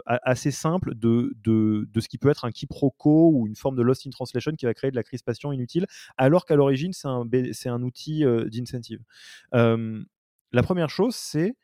[0.07, 3.83] assez simples de, de, de, ce qui peut être un quiproquo ou une forme de
[3.83, 5.87] lost in translation qui va créer de la crispation inutile,
[6.17, 7.25] alors qu'à l'origine, c'est un,
[7.67, 9.01] un outil d'incentive.
[9.53, 11.55] la première chose, c'est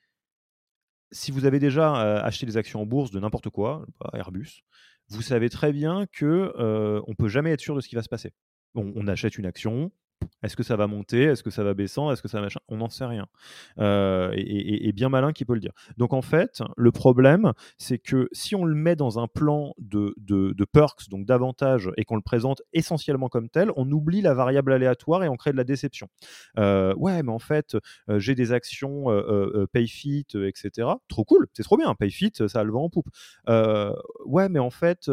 [1.12, 4.62] si vous avez déjà acheté des actions en bourse de n'importe quoi, Airbus,
[5.08, 6.52] vous savez très bien que
[7.06, 8.32] on peut jamais être sûr de ce qui va se passer.
[8.74, 9.92] on achète une action,
[10.42, 11.24] est-ce que ça va monter?
[11.24, 12.10] Est-ce que ça va baissant?
[12.10, 12.60] Est-ce que ça machin?
[12.68, 13.26] On n'en sait rien.
[13.78, 15.72] Euh, et, bien malin qui peut le dire.
[15.98, 20.14] Donc en fait, le problème, c'est que si on le met dans un plan de,
[20.72, 25.22] perks, donc d'avantages, et qu'on le présente essentiellement comme tel, on oublie la variable aléatoire
[25.24, 26.08] et on crée de la déception.
[26.58, 27.76] Euh, ouais, mais en fait,
[28.08, 29.06] euh, j'ai des actions
[29.72, 30.88] PayFit, etc.
[31.08, 31.94] Trop cool, c'est trop bien.
[31.94, 33.08] PayFit, ça a le vent en poupe.
[34.24, 35.10] ouais, mais en fait,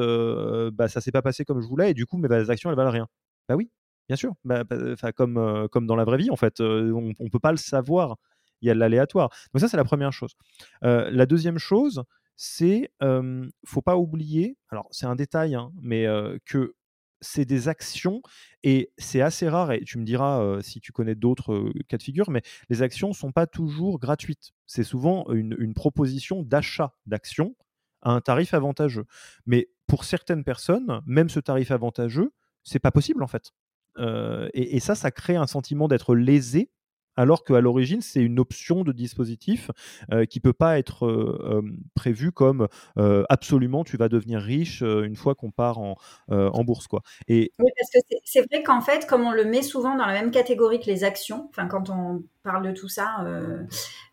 [0.73, 2.91] bah, ça s'est pas passé comme je voulais, et du coup, mes actions, elles valent
[2.91, 3.07] rien.
[3.49, 3.69] Bah oui,
[4.09, 7.39] Bien sûr, bah, bah, comme, comme dans la vraie vie, en fait, on ne peut
[7.39, 8.17] pas le savoir.
[8.61, 9.29] Il y a l'aléatoire.
[9.53, 10.35] Donc ça, c'est la première chose.
[10.81, 12.03] la deuxième chose,
[12.35, 16.05] c'est, ne faut pas oublier, alors c'est un détail, hein, mais
[16.45, 16.75] que
[17.23, 18.21] c'est des actions
[18.63, 22.29] et c'est assez rare, et tu me diras si tu connais d'autres cas de figure,
[22.29, 24.51] mais les actions ne sont pas toujours gratuites.
[24.67, 27.55] C'est souvent une, proposition d'achat d'actions
[28.01, 29.05] à un tarif avantageux.
[29.45, 32.33] Mais pour certaines personnes, même ce tarif avantageux,
[32.63, 33.53] c'est pas possible en fait.
[33.97, 36.69] Et, ça, ça crée un sentiment d'être lésé
[37.15, 39.69] alors qu'à l'origine, c'est une option de dispositif
[40.29, 41.61] qui ne peut pas être euh,
[41.93, 42.67] prévue comme
[43.29, 45.95] absolument tu vas devenir riche une fois qu'on part en,
[46.63, 46.87] bourse.
[46.87, 47.01] Quoi.
[47.27, 47.51] Et...
[47.59, 50.31] Oui, parce que c'est vrai qu'en fait, comme on le met souvent dans la même
[50.31, 53.25] catégorie que les actions, quand on parle de tout ça,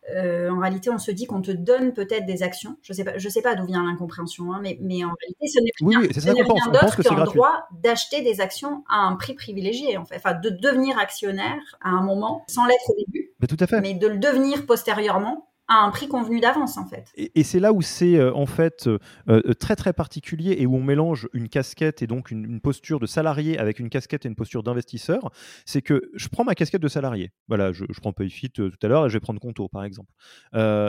[0.08, 2.76] en réalité, on se dit qu'on te donne peut-être des actions.
[2.82, 5.46] Je ne sais pas, je sais pas d'où vient l'incompréhension, hein, mais, mais, en réalité,
[5.46, 10.04] ce n'est oui, rien, d'autre qu'un droit d'acheter des actions à un prix privilégié, en
[10.04, 10.16] fait.
[10.16, 13.80] Enfin, de devenir actionnaire à un moment, sans l'être au début, mais, tout à fait.
[13.80, 17.06] mais de le devenir postérieurement à un prix convenu d'avance en fait.
[17.16, 18.98] Et, c'est là où c'est euh, en fait euh,
[19.28, 23.06] euh, très très particulier et où on mélange une casquette et donc une, posture de
[23.06, 25.30] salarié avec une casquette et une posture d'investisseur,
[25.64, 27.30] c'est que je prends ma casquette de salarié.
[27.46, 30.10] Voilà, je, je prends Payfit tout à l'heure et je vais prendre Conto par exemple.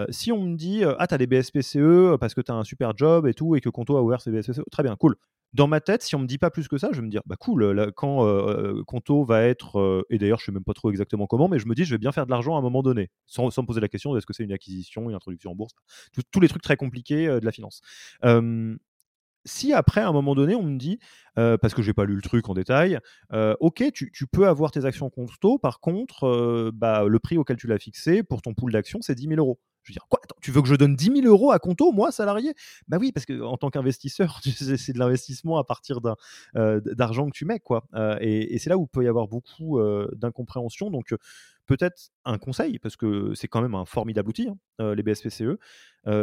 [0.10, 3.36] si on me dit ah t'as des BSPCE parce que t'as un super job et
[3.36, 5.16] tout et que Conto a ouvert ses BSPCE, très bien, cool
[5.54, 7.22] dans ma tête, si on me dit pas plus que ça, je vais me dire,
[7.26, 10.90] bah cool, quand euh, Conto va être, euh, et d'ailleurs je sais même pas trop
[10.90, 12.82] exactement comment, mais je me dis, je vais bien faire de l'argent à un moment
[12.82, 15.74] donné, sans, me poser la question est-ce que c'est une acquisition, une introduction en bourse,
[16.32, 17.82] tous les trucs très compliqués euh, de la finance.
[19.44, 21.00] si après, à un moment donné, on me dit,
[21.36, 23.00] parce que j'ai pas lu le truc en détail,
[23.32, 27.80] ok, tu, peux avoir tes actions Conto, par contre, bah, le prix auquel tu l'as
[27.80, 29.60] fixé pour ton pool d'actions, c'est 10 000 euros.
[29.84, 32.12] Je veux dire, quoi Tu veux que je donne 10 000 euros à Conto, moi,
[32.12, 32.54] salarié?
[32.88, 36.00] Bah oui, parce que en tant qu'investisseur, c'est de l'investissement à partir
[36.56, 37.86] euh, d'argent que tu mets, quoi.
[37.96, 40.92] Euh, et, c'est là où il peut y avoir beaucoup euh, d'incompréhension.
[40.92, 41.16] Donc,
[41.66, 45.58] peut-être un conseil, parce que c'est quand même un formidable outil, hein, les BSPCE.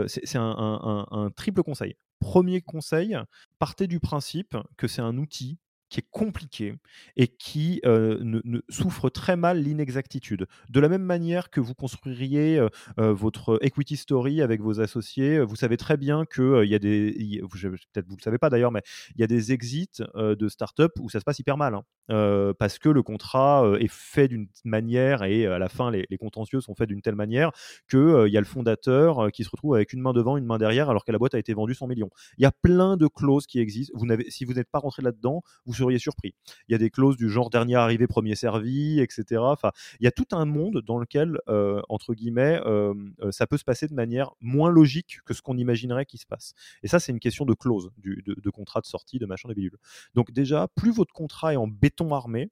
[0.06, 1.96] c'est un, triple conseil.
[2.20, 3.16] Premier conseil,
[3.58, 5.58] partez du principe que c'est un outil
[5.88, 6.74] qui est compliqué
[7.16, 10.46] et qui ne, souffre très mal l'inexactitude.
[10.68, 12.60] De la même manière que vous construiriez
[12.96, 17.40] votre equity story avec vos associés, vous savez très bien qu'il il y a des,
[17.50, 18.82] peut-être vous le savez pas d'ailleurs, mais
[19.14, 22.54] il y a des exits de start-up où ça se passe hyper mal, hein.
[22.58, 26.74] parce que le contrat est fait d'une manière et à la fin les, contentieux sont
[26.74, 27.52] faits d'une telle manière
[27.88, 30.58] qu'il il y a le fondateur qui se retrouve avec une main devant, une main
[30.58, 32.10] derrière, alors que la boîte a été vendue 100 millions.
[32.38, 33.96] Il y a plein de clauses qui existent.
[34.28, 36.34] Si vous n'êtes pas rentré là-dedans, vous seriez surpris.
[36.68, 39.40] Il y a des clauses du genre dernier arrivé, premier servi, etc.
[39.40, 43.46] Enfin, il y a tout un monde dans lequel, euh, entre guillemets, euh, euh, ça
[43.46, 46.54] peut se passer de manière moins logique que ce qu'on imaginerait qu'il se passe.
[46.82, 49.78] Et ça, c'est une question de clause, de, contrat de sortie, de machin, de bidule.
[50.14, 52.50] Donc déjà, plus votre contrat est en béton armé,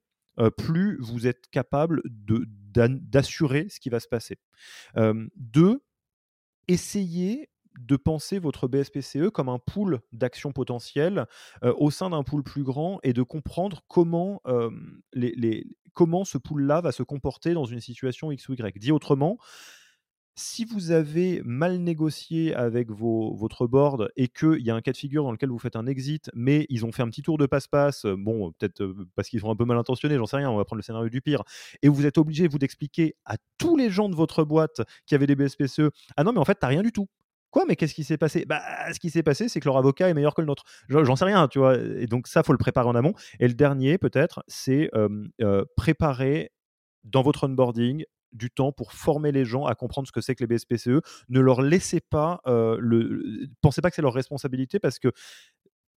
[0.58, 2.02] plus vous êtes capable
[2.74, 4.36] d'assurer ce qui va se passer.
[5.36, 5.82] deux,
[6.68, 7.48] essayez
[7.78, 11.26] de penser votre BSPCE comme un pool d'actions potentielles
[11.62, 14.42] au sein d'un pool plus grand et de comprendre comment,
[15.12, 18.78] les, comment ce pool-là va se comporter dans une situation X ou Y.
[18.78, 19.38] Dit autrement,
[20.38, 24.92] si vous avez mal négocié avec vos, votre board et qu'il y a un cas
[24.92, 27.38] de figure dans lequel vous faites un exit, mais ils ont fait un petit tour
[27.38, 30.56] de passe-passe, bon, peut-être parce qu'ils sont un peu mal intentionnés, j'en sais rien, on
[30.58, 31.42] va prendre le scénario du pire,
[31.80, 35.26] et vous êtes obligé, vous, d'expliquer à tous les gens de votre boîte qui avaient
[35.26, 37.08] des BSPCE, ah non, mais en fait, t'as rien du tout.
[37.66, 38.44] Mais qu'est-ce qui s'est passé?
[38.46, 40.64] Bah, ce qui s'est passé, c'est que leur avocat est meilleur que le nôtre.
[40.88, 41.76] J'en sais rien, tu vois.
[41.76, 43.14] Et donc ça, faut le préparer en amont.
[43.40, 44.90] Et le dernier, peut-être, c'est
[45.76, 46.52] préparer
[47.04, 50.44] dans votre onboarding du temps pour former les gens à comprendre ce que c'est que
[50.44, 51.00] les BSPCE.
[51.28, 55.12] Ne leur laissez pas le, pensez pas que c'est leur responsabilité parce que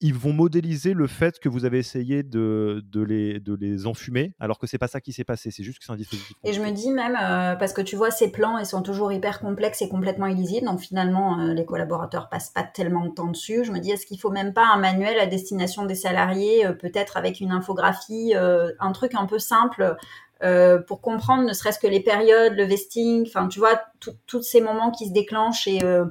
[0.01, 4.35] ils vont modéliser le fait que vous avez essayé de, de, les, de les enfumer,
[4.39, 6.37] alors que c'est pas ça qui s'est passé, c'est juste que c'est un dispositif.
[6.45, 9.13] Et je me dis même, euh, parce que tu vois, ces plans, ils sont toujours
[9.13, 13.29] hyper complexes et complètement illisibles, donc finalement, euh, les collaborateurs passent pas tellement de temps
[13.29, 13.65] dessus.
[13.65, 16.73] Je me dis, est-ce qu'il faut même pas un manuel à destination des salariés, euh,
[16.73, 19.97] peut-être avec une infographie, un truc un peu simple
[20.43, 23.81] euh, pour comprendre ne serait-ce que les périodes, le vesting, enfin tu vois,
[24.27, 26.05] tous ces moments qui se déclenchent et euh,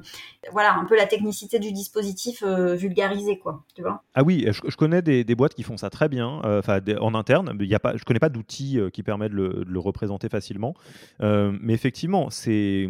[0.50, 4.02] voilà un peu la technicité du dispositif euh, vulgarisé quoi, tu vois.
[4.14, 7.66] Ah oui, je, connais des, boîtes qui font ça très bien, enfin en interne, mais
[7.66, 10.74] y a pas, je connais pas d'outils qui le, de le, représenter facilement,
[11.20, 12.88] mais effectivement c'est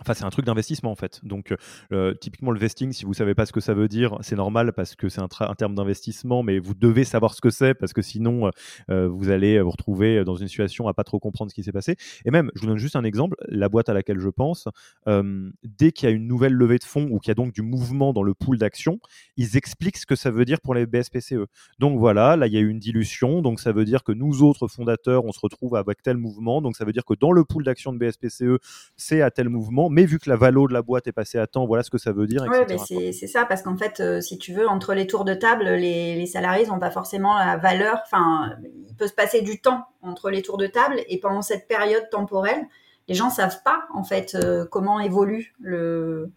[0.00, 1.20] Enfin, c'est un truc d'investissement en fait.
[1.24, 1.54] Donc,
[1.92, 4.72] euh, typiquement le vesting, si vous savez pas ce que ça veut dire, c'est normal
[4.72, 8.02] parce que c'est un, terme d'investissement, mais vous devez savoir ce que c'est parce que
[8.02, 8.50] sinon euh,
[8.90, 11.72] euh, vous allez vous retrouver dans une situation à pas trop comprendre ce qui s'est
[11.72, 11.96] passé.
[12.24, 14.68] Et même, je vous donne juste un exemple, la boîte à laquelle je pense,
[15.06, 17.62] dès qu'il y a une nouvelle levée de fonds ou qu'il y a donc du
[17.62, 18.98] mouvement dans le pool d'actions,
[19.36, 21.46] ils expliquent ce que ça veut dire pour les BSPCE.
[21.78, 24.42] Donc voilà, là il y a eu une dilution, donc ça veut dire que nous
[24.42, 27.44] autres fondateurs, on se retrouve avec tel mouvement, donc ça veut dire que dans le
[27.44, 28.58] pool d'actions de BSPCE,
[28.96, 31.46] c'est à tel mouvement mais vu que la valo de la boîte est passée à
[31.46, 32.44] temps, voilà ce que ça veut dire.
[32.48, 35.64] Oui, c'est ça, parce qu'en fait, euh, si tu veux, entre les tours de table,
[35.64, 38.56] les, les salariés n'ont pas forcément la valeur, enfin,
[38.88, 42.08] il peut se passer du temps entre les tours de table, et pendant cette période
[42.10, 42.66] temporelle,
[43.08, 46.30] les gens savent pas, en fait, euh, comment évolue le,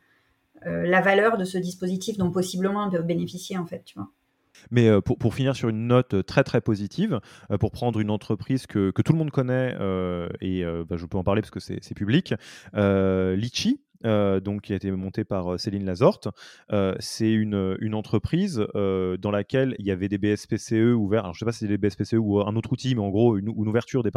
[0.65, 4.09] euh, la valeur de ce dispositif dont possiblement ils peuvent bénéficier, en fait, tu vois.
[4.71, 7.19] Mais euh, pour, finir sur une note très très positive,
[7.51, 11.17] euh, pour prendre une entreprise que, tout le monde connaît, euh, et bah, je peux
[11.17, 12.33] en parler parce que c'est public,
[12.73, 16.27] Litchi, euh, donc, qui a été monté par euh, Céline Lazorte.
[16.71, 21.25] Euh, c'est une, une, entreprise dans laquelle il y avait des BSPCE ouverts.
[21.25, 23.37] Je ne sais pas si c'est des BSPCE ou un autre outil, mais en gros,
[23.37, 24.09] une, ouverture des,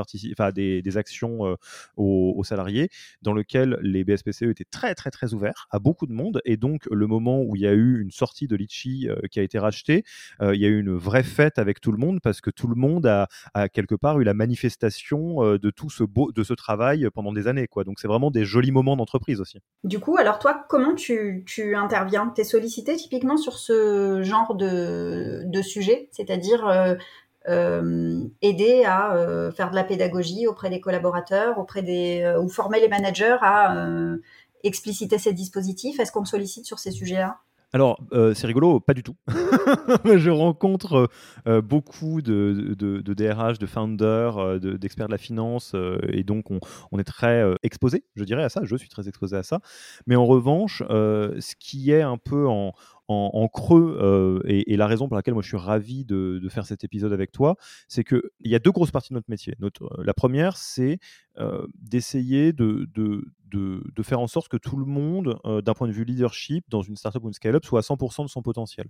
[0.55, 1.57] des, des actions
[1.97, 2.89] aux, salariés,
[3.21, 6.41] dans lequel les BSPCE étaient très, très, très ouverts à beaucoup de monde.
[6.47, 9.43] Et donc, le moment où il y a eu une sortie de Litchi qui a
[9.43, 10.05] été rachetée,
[10.41, 12.77] il y a eu une vraie fête avec tout le monde parce que tout le
[12.77, 17.33] monde a, quelque part eu la manifestation de tout ce beau, de ce travail pendant
[17.33, 17.69] des années.
[17.85, 19.59] Donc, c'est vraiment des jolis moments d'entreprise aussi.
[19.85, 21.45] Du coup, alors toi, comment tu,
[21.77, 22.33] interviens?
[22.35, 26.95] Tu es sollicité typiquement sur ce genre de, sujet, c'est-à-dire euh,
[27.49, 32.81] euh, aider à euh, faire de la pédagogie auprès des collaborateurs, auprès des ou former
[32.81, 33.77] les managers à
[34.65, 36.01] expliciter ces dispositifs?
[36.01, 37.39] Est-ce qu'on sollicite sur ces sujets-là?
[37.73, 39.17] Alors, euh, c'est rigolo, pas du tout.
[40.05, 41.11] je rencontre
[41.47, 45.75] euh, beaucoup de, DRH, de founders, d'experts de, la finance,
[46.09, 48.63] et donc on, est très exposé, je dirais, à ça.
[48.65, 49.61] Je suis très exposé à ça.
[50.07, 52.73] Mais en revanche, ce qui est un peu en,
[53.09, 56.85] en, creux, euh, et, la raison pour laquelle moi je suis ravi de, faire cet
[56.85, 57.57] épisode avec toi,
[57.89, 59.55] c'est qu'il y a deux grosses parties de notre métier.
[59.59, 60.99] Notre, euh, la première, c'est
[61.39, 62.89] euh, d'essayer de,
[64.03, 67.25] faire en sorte que tout le monde, d'un point de vue leadership, dans une startup
[67.25, 68.87] ou une scale-up, soit à 100% de son potentiel.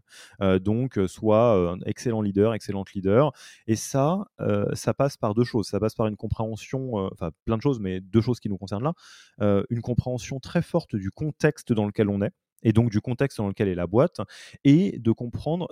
[0.61, 3.33] donc, soit un excellent leader, excellente leader.
[3.67, 4.27] Et ça,
[4.75, 5.69] ça passe par deux choses.
[5.69, 8.93] Ça passe par une compréhension, enfin plein de choses, mais deux choses qui nous concernent
[9.39, 9.62] là.
[9.71, 12.33] une compréhension très forte du contexte dans lequel on est
[12.63, 14.21] et donc du contexte dans lequel est la boîte,
[14.65, 15.69] et de comprendre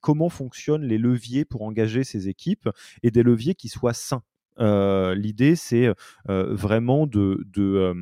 [0.00, 2.68] comment fonctionnent les leviers pour engager ces équipes
[3.02, 4.22] et des leviers qui soient sains.
[4.58, 5.86] Euh, l'idée, c'est
[6.28, 7.94] euh, vraiment de, de,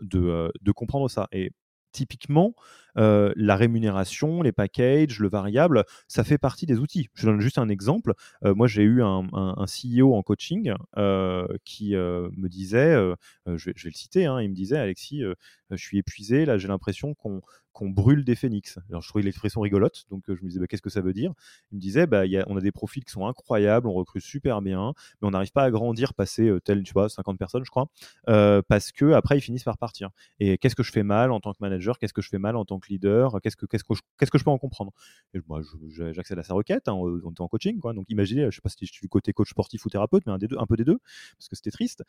[0.00, 1.28] de, de, comprendre ça.
[1.32, 1.52] Et
[1.92, 2.54] typiquement,
[2.98, 7.08] euh, la rémunération, les packages, le variable, ça fait partie des outils.
[7.14, 8.14] Je donne juste un exemple.
[8.44, 9.26] Euh, moi, j'ai eu un,
[9.66, 12.94] CEO en coaching euh, qui me disait,
[13.46, 15.22] je vais, le citer, hein, il me disait, Alexis,
[15.70, 18.78] je suis épuisé, là j'ai l'impression qu'on brûle des phénix.
[18.88, 21.32] Alors, je trouvais l'expression rigolote, donc je me disais bah, qu'est-ce que ça veut dire?
[21.72, 24.92] Il me disait bah, on a des profils qui sont incroyables, on recrute super bien,
[25.20, 27.88] mais on n'arrive pas à grandir, passer tel, tu vois, 50 personnes, je crois,
[28.68, 30.10] parce que après ils finissent par partir.
[30.40, 31.98] Et qu'est-ce que je fais mal en tant que manager?
[31.98, 34.92] Qu'est-ce que je fais mal en tant que leader Qu'est-ce que, je, peux en comprendre?
[36.12, 37.92] J'accède à sa requête, hein, on était en coaching, quoi.
[37.92, 40.32] Donc imaginez, je sais pas si je suis du côté coach sportif ou thérapeute, mais
[40.32, 40.98] un, des un peu des deux,
[41.38, 42.02] parce que c'était triste.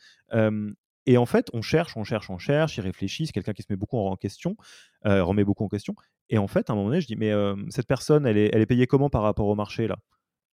[1.09, 3.67] Et en fait, on cherche, on cherche, on cherche, il réfléchit, c'est quelqu'un qui se
[3.69, 4.57] met beaucoup en question,
[5.05, 5.95] euh, remet beaucoup en question.
[6.29, 7.31] Et en fait, à un moment donné, je dis, mais
[7.69, 9.97] cette personne, elle est, elle est payée comment par rapport au marché là?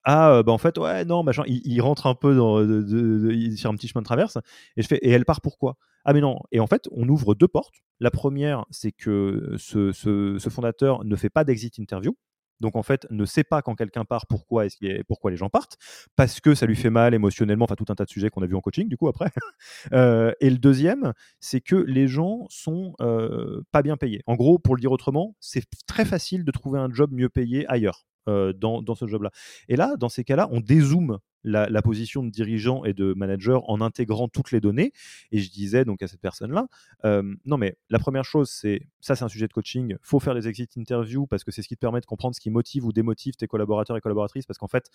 [0.04, 2.58] Ah, euh, bah en fait, ouais, non, machin, il, rentre un peu dans,
[3.56, 4.38] sur un petit chemin de traverse,
[4.76, 5.76] et je fais, et elle part pourquoi?
[6.04, 7.74] Ah, mais non, et en fait, on ouvre deux portes.
[8.00, 12.16] La première, c'est que ce, ce, fondateur ne fait pas d'exit interview,
[12.60, 15.76] donc en fait ne sait pas quand quelqu'un part pourquoi, est pourquoi les gens partent,
[16.16, 18.46] parce que ça lui fait mal émotionnellement, enfin tout un tas de sujets qu'on a
[18.46, 19.30] vu en coaching du coup après.
[19.92, 24.22] Euh, et le deuxième, c'est que les gens sont euh, pas bien payés.
[24.26, 27.66] En gros, pour le dire autrement, c'est très facile de trouver un job mieux payé
[27.68, 28.04] ailleurs.
[28.28, 29.30] Euh, dans, ce job-là.
[29.68, 33.80] Et là, dans ces cas-là, on dézoome la, position de dirigeant et de manager en
[33.80, 34.92] intégrant toutes les données.
[35.32, 36.66] Et je disais donc à cette personne-là,
[37.06, 39.96] euh, non mais la première chose, c'est ça, c'est un sujet de coaching.
[40.02, 42.40] Faut faire des exit interviews parce que c'est ce qui te permet de comprendre ce
[42.40, 44.44] qui motive ou démotive tes collaborateurs et collaboratrices.
[44.44, 44.90] Parce qu'en fait,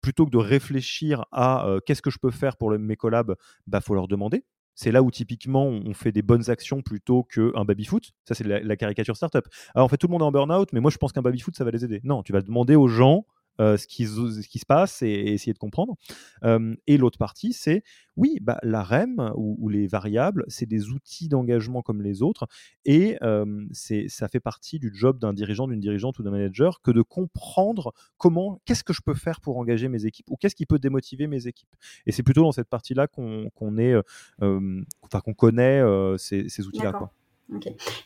[0.00, 3.34] plutôt que de réfléchir à euh, qu'est-ce que je peux faire pour mes collabs,
[3.66, 4.44] bah faut leur demander.
[4.82, 8.12] C'est là où typiquement on fait des bonnes actions plutôt qu'un baby-foot.
[8.24, 9.46] Ça, c'est la, caricature startup.
[9.74, 11.54] Alors en fait, tout le monde est en burn-out, mais moi je pense qu'un baby-foot,
[11.54, 12.00] ça va les aider.
[12.02, 13.26] Non, tu vas demander aux gens
[13.60, 15.96] ce, qui, ce, qui, se passe et, essayer de comprendre.
[16.44, 17.82] Euh, et l'autre partie, c'est
[18.16, 22.46] oui, bah, la REM ou, les variables, c'est des outils d'engagement comme les autres
[22.84, 26.90] et euh, ça fait partie du job d'un dirigeant, d'une dirigeante ou d'un manager que
[26.90, 30.66] de comprendre comment, qu'est-ce que je peux faire pour engager mes équipes ou qu'est-ce qui
[30.66, 31.74] peut démotiver mes équipes.
[32.06, 33.94] Et c'est plutôt dans cette partie-là qu'on est,
[34.40, 35.82] enfin qu'on connaît
[36.18, 37.10] ces, ces outils-là.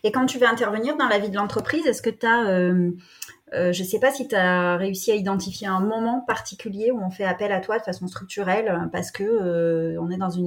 [0.03, 2.73] Et quand tu veux intervenir dans la vie de l'entreprise, est-ce que tu as
[3.53, 7.11] je ne sais pas si tu as réussi à identifier un moment particulier où on
[7.11, 10.39] fait appel à toi de façon structurelle parce que on est dans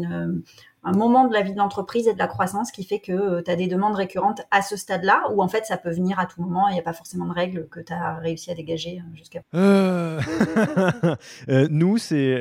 [0.88, 3.42] un moment de la vie de l'entreprise et de la croissance qui fait que euh,
[3.44, 6.26] tu as des demandes récurrentes à ce stade-là, ou en fait ça peut venir à
[6.26, 9.00] tout moment, il n'y a pas forcément de règles que tu as réussi à dégager
[9.00, 9.42] euh, jusqu'à...
[11.50, 11.68] Euh...
[11.70, 12.36] nous, c'est...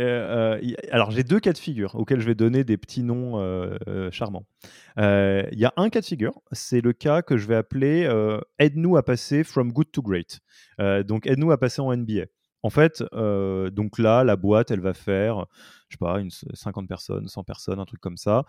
[0.90, 3.40] alors j'ai deux cas de figure auxquels je vais donner des petits noms
[4.10, 4.44] charmants.
[4.96, 8.08] Il y a un cas de figure, c'est le cas que je vais appeler
[8.58, 10.40] Aide-nous à passer from good to great.
[11.04, 12.26] Donc aide-nous à passer en NBA.
[12.62, 15.46] En fait, donc là, la boîte, elle va faire
[15.88, 18.44] je sais pas, une 50 personnes, 100 personnes, un truc comme ça.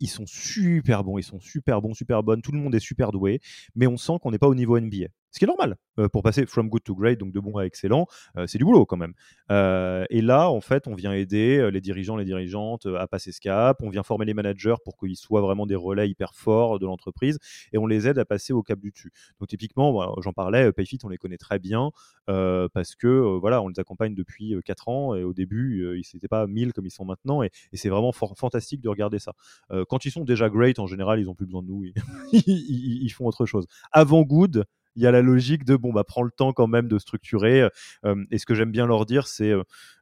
[0.00, 3.12] ils sont super bons, ils sont super bons, super bonnes, tout le monde est super
[3.12, 3.40] doué,
[3.74, 5.06] mais on sent qu'on n'est pas au niveau NBA.
[5.36, 5.76] Ce qui est normal
[6.12, 8.06] pour passer from good to great, donc de bon à excellent,
[8.46, 9.12] c'est du boulot quand même.
[9.50, 13.82] et là, en fait, on vient aider les dirigeants, les dirigeantes à passer ce cap,
[13.82, 17.38] on vient former les managers pour qu'ils soient vraiment des relais hyper forts de l'entreprise
[17.72, 19.12] et on les aide à passer au cap du dessus.
[19.38, 21.90] Donc typiquement, j'en parlais, Payfit, on les connaît très bien
[22.26, 26.46] parce que voilà, on les accompagne depuis 4 ans et au début, ils n'étaient pas
[26.74, 27.42] comme ils sont maintenant.
[27.42, 29.34] Et, c'est vraiment fantastique de regarder ça.
[29.70, 31.84] Euh, quand ils sont déjà great, en général, ils n'ont plus besoin de nous.
[32.32, 33.66] Ils, font autre chose.
[33.92, 34.64] Avant good,
[34.96, 37.68] il y a la logique de bon bah prends le temps quand même de structurer
[38.04, 39.52] euh, et ce que j'aime bien leur dire c'est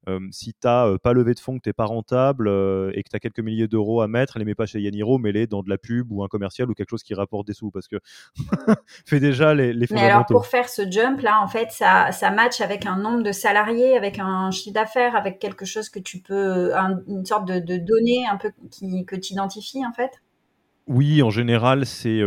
[0.08, 2.48] euh, si tu n'as pas levé de fonds, que tu n'es pas rentable
[2.94, 5.46] et que tu as quelques milliers d'euros à mettre, les mets pas chez Yaniro, mets-les
[5.46, 7.88] dans de la pub ou un commercial ou quelque chose qui rapporte des sous parce
[7.88, 7.96] que
[9.06, 12.30] fais déjà les, les Mais alors pour faire ce jump là, en fait, ça, ça
[12.30, 16.20] match avec un nombre de salariés, avec un chiffre d'affaires, avec quelque chose que tu
[16.20, 16.72] peux,
[17.08, 20.10] une sorte de, de données un peu qui, que tu identifies en fait?
[20.86, 22.22] Oui, en général, c'est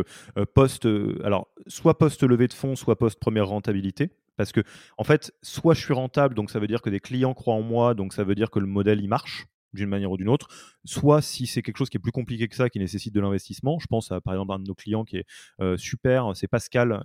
[0.53, 0.87] post,
[1.23, 4.11] alors soit post levée de fonds, soit post première rentabilité.
[4.37, 4.61] Parce que,
[4.97, 7.63] en fait, soit je suis rentable, donc ça veut dire que des clients croient en
[7.63, 10.47] moi, donc ça veut dire que le modèle il marche d'une manière ou d'une autre,
[10.85, 13.79] soit si c'est quelque chose qui est plus compliqué que ça, qui nécessite de l'investissement.
[13.79, 17.01] Je pense à par exemple un de nos clients qui est super, c'est Pascal.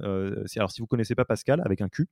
[0.56, 2.06] alors si vous connaissez pas Pascal avec un Q,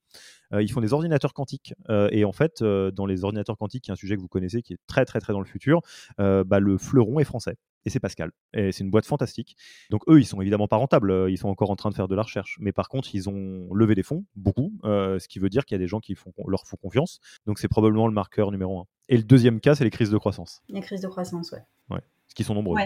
[0.58, 1.72] ils font des ordinateurs quantiques
[2.10, 4.72] et en fait dans les ordinateurs quantiques, qui est un sujet que vous connaissez, qui
[4.72, 5.80] est très très très dans le futur,
[6.18, 8.30] bah, le fleuron est français et c'est Pascal.
[8.52, 9.56] Et c'est une boîte fantastique.
[9.90, 12.08] Donc eux, ils sont évidemment pas rentables, euh, ils sont encore en train de faire
[12.08, 12.58] de la recherche.
[12.60, 15.74] Mais par contre, ils ont levé des fonds, beaucoup, euh, ce qui veut dire qu'il
[15.74, 17.20] y a des gens qui font, leur font confiance.
[17.46, 18.86] Donc c'est probablement le marqueur numéro un.
[19.08, 20.62] Et le deuxième cas, c'est les crises de croissance.
[20.68, 21.62] Les crises de croissance, ouais.
[21.90, 22.00] Ouais.
[22.28, 22.76] Ce qui sont nombreux.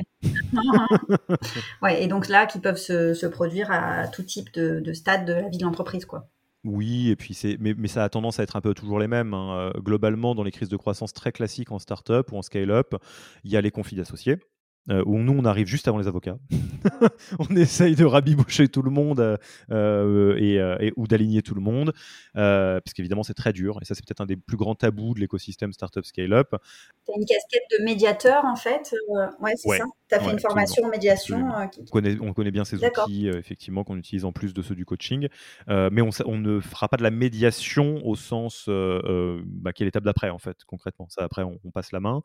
[1.83, 2.03] Ouais.
[2.03, 5.49] et donc là, qui peuvent se, produire à tout type de, de stade de la
[5.49, 6.29] vie de l'entreprise, quoi.
[6.65, 9.35] Oui, et puis c'est, mais, ça a tendance à être un peu toujours les mêmes.
[9.35, 9.71] Hein.
[9.75, 12.95] Euh, globalement, dans les crises de croissance très classiques en start-up ou en scale-up,
[13.45, 14.39] il y a les conflits associés.
[14.91, 16.37] Euh, où nous on arrive juste avant les avocats.
[17.39, 19.37] on essaye de rabibocher tout le monde euh,
[19.71, 21.95] euh, et, ou d'aligner tout le monde,
[22.35, 25.21] parce qu'évidemment c'est très dur, et ça c'est peut-être un des plus grands tabous de
[25.21, 26.49] l'écosystème Startup Scale-Up.
[27.07, 28.95] Tu as une casquette de médiateur en fait,
[29.41, 29.85] ouais c'est ça
[30.19, 33.85] Tu as fait une formation en médiation on, connaît, on, connaît, bien ces outils effectivement
[33.85, 35.29] qu'on utilise en plus de ceux du coaching,
[35.69, 40.05] mais on, on, ne fera pas de la médiation au sens bah, qui est l'étape
[40.05, 42.23] d'après en fait concrètement, ça après on, passe la main.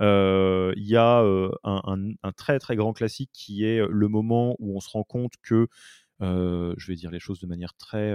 [0.00, 1.22] Il y a
[1.64, 1.82] un
[2.22, 5.68] un, très très grand classique qui est le moment où on se rend compte que,
[6.20, 8.14] je vais dire les choses de manière très,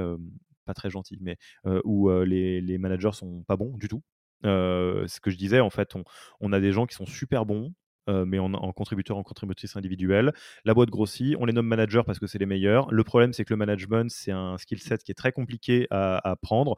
[0.65, 1.37] pas très gentille, mais
[1.83, 4.03] où les, les, managers sont pas bons du tout.
[4.43, 5.95] ce que je disais, en fait,
[6.39, 7.73] on, a des gens qui sont super bons,
[8.07, 10.33] mais en, en, contributeur, en contributrice individuelle.
[10.65, 12.91] La boîte grossit, on les nomme managers parce que c'est les meilleurs.
[12.91, 16.17] Le problème, c'est que le management, c'est un skill set qui est très compliqué à,
[16.17, 16.77] à apprendre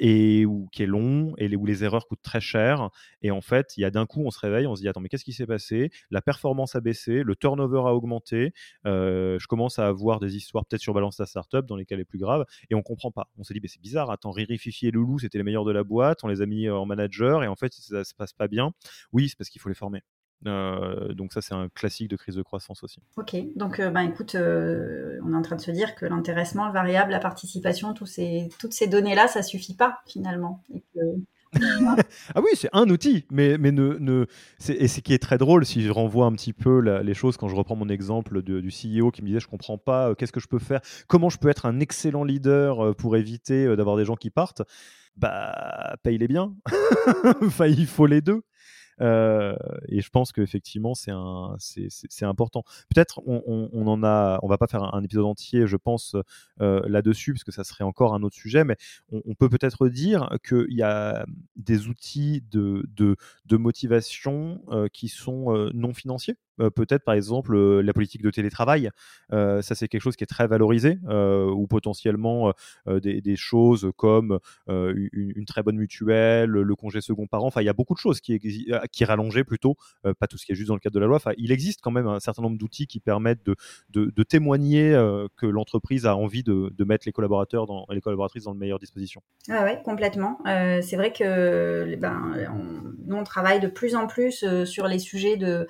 [0.00, 2.88] et qui est long et où les erreurs coûtent très cher.
[3.22, 5.00] Et en fait, il y a d'un coup, on se réveille, on se dit attends,
[5.00, 5.90] mais qu'est-ce qui s'est passé?
[6.10, 8.52] La performance a baissé, le turnover a augmenté.
[8.86, 12.04] Euh, je commence à avoir des histoires peut-être sur Balance la startup dans lesquelles est
[12.04, 13.28] plus grave et on comprend pas.
[13.38, 14.10] On s'est dit mais c'est bizarre.
[14.10, 16.24] Attends, Riri, Fifi et Loulou, c'était les meilleurs de la boîte.
[16.24, 18.72] On les a mis en manager et en fait ça se passe pas bien.
[19.12, 20.02] Oui, c'est parce qu'il faut les former.
[20.46, 23.00] Euh, donc ça, c'est un classique de crise de croissance aussi.
[23.16, 26.66] Ok, donc euh, ben, écoute, euh, on est en train de se dire que l'intéressement,
[26.66, 30.62] le variable, la participation, tous ces, toutes ces données-là, ça suffit pas finalement.
[32.34, 34.26] ah oui, c'est un outil, mais, mais ne, ne
[34.68, 37.48] et ce qui est très drôle, si je renvoie un petit peu les choses, quand
[37.48, 40.46] je reprends mon exemple du CEO qui me disait je comprends pas, qu'est-ce que je
[40.46, 44.30] peux faire, comment je peux être un excellent leader pour éviter d'avoir des gens qui
[44.30, 44.62] partent,
[45.16, 46.54] bah paye-les bien.
[47.42, 48.42] enfin, il faut les deux.
[49.00, 49.56] Euh,
[49.88, 51.12] et je pense qu'effectivement, c'est
[51.88, 52.64] c'est important.
[52.94, 56.16] Peut-être on, on, en a, on va pas faire un, épisode entier, je pense,
[56.60, 58.76] euh, là-dessus, parce que ça serait encore un autre sujet, mais
[59.10, 61.24] on, peut peut-être dire qu'il y a
[61.56, 63.16] des outils de
[63.56, 66.36] motivation euh, qui sont non financiers
[66.74, 68.90] peut-être par exemple la politique de télétravail.
[69.30, 72.52] ça, c'est quelque chose qui est très valorisé, ou potentiellement
[72.86, 77.46] des, choses comme une, très bonne mutuelle, le congé second parent.
[77.46, 78.38] Enfin, il y a beaucoup de choses qui,
[78.92, 81.20] qui rallongées plutôt, pas tout ce qui est juste dans le cadre de la loi.
[81.38, 83.56] Il existe quand même un certain nombre d'outils qui permettent de,
[83.90, 84.92] de, témoigner
[85.36, 89.22] que l'entreprise a envie de, mettre les collaborateurs dans, les collaboratrices dans de meilleures dispositions.
[89.48, 90.38] Ah ouais, complètement.
[90.44, 92.34] c'est vrai que ben,
[93.06, 95.64] nous, on travaille de plus en plus sur les sujets de euh,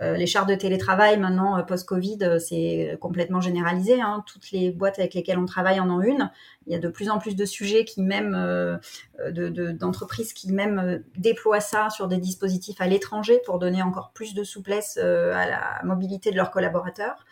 [0.00, 4.00] les chartes de télétravail, maintenant, euh, post-Covid, euh, c'est complètement généralisé.
[4.00, 4.24] Hein.
[4.26, 6.30] Toutes les boîtes avec lesquelles on travaille en ont une.
[6.66, 8.32] Il y a de plus en plus de sujets qui même,
[9.30, 14.42] d'entreprises qui même déploient ça sur des dispositifs à l'étranger pour donner encore plus de
[14.42, 17.24] souplesse à la mobilité de leurs collaborateurs.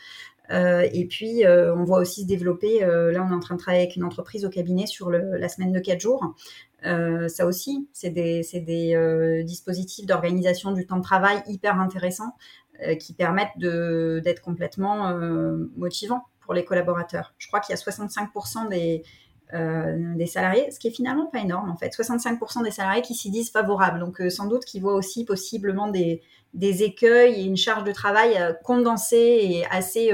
[0.51, 3.97] et puis, on voit aussi se développer, là on est en train de travailler avec
[3.97, 6.37] une entreprise au cabinet sur la semaine de 4 jours.
[6.85, 12.35] Ça aussi, c'est des, dispositifs d'organisation du temps de travail hyper intéressants
[12.83, 17.33] euh, qui permettent d'être complètement euh, motivants pour les collaborateurs.
[17.39, 19.05] Je crois qu'il y a 65% des,
[19.53, 21.95] euh, salariés, ce qui est finalement pas énorme en fait.
[21.95, 24.01] 65% des salariés qui s'y disent favorables.
[24.01, 26.21] Donc sans doute qu'ils voient aussi possiblement des,
[26.55, 30.11] écueils et une charge de travail condensée et assez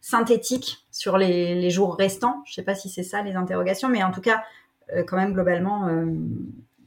[0.00, 2.42] synthétique sur les, jours restants.
[2.44, 4.42] Je ne sais pas si c'est ça les interrogations, mais en tout cas,
[5.06, 5.88] quand même globalement,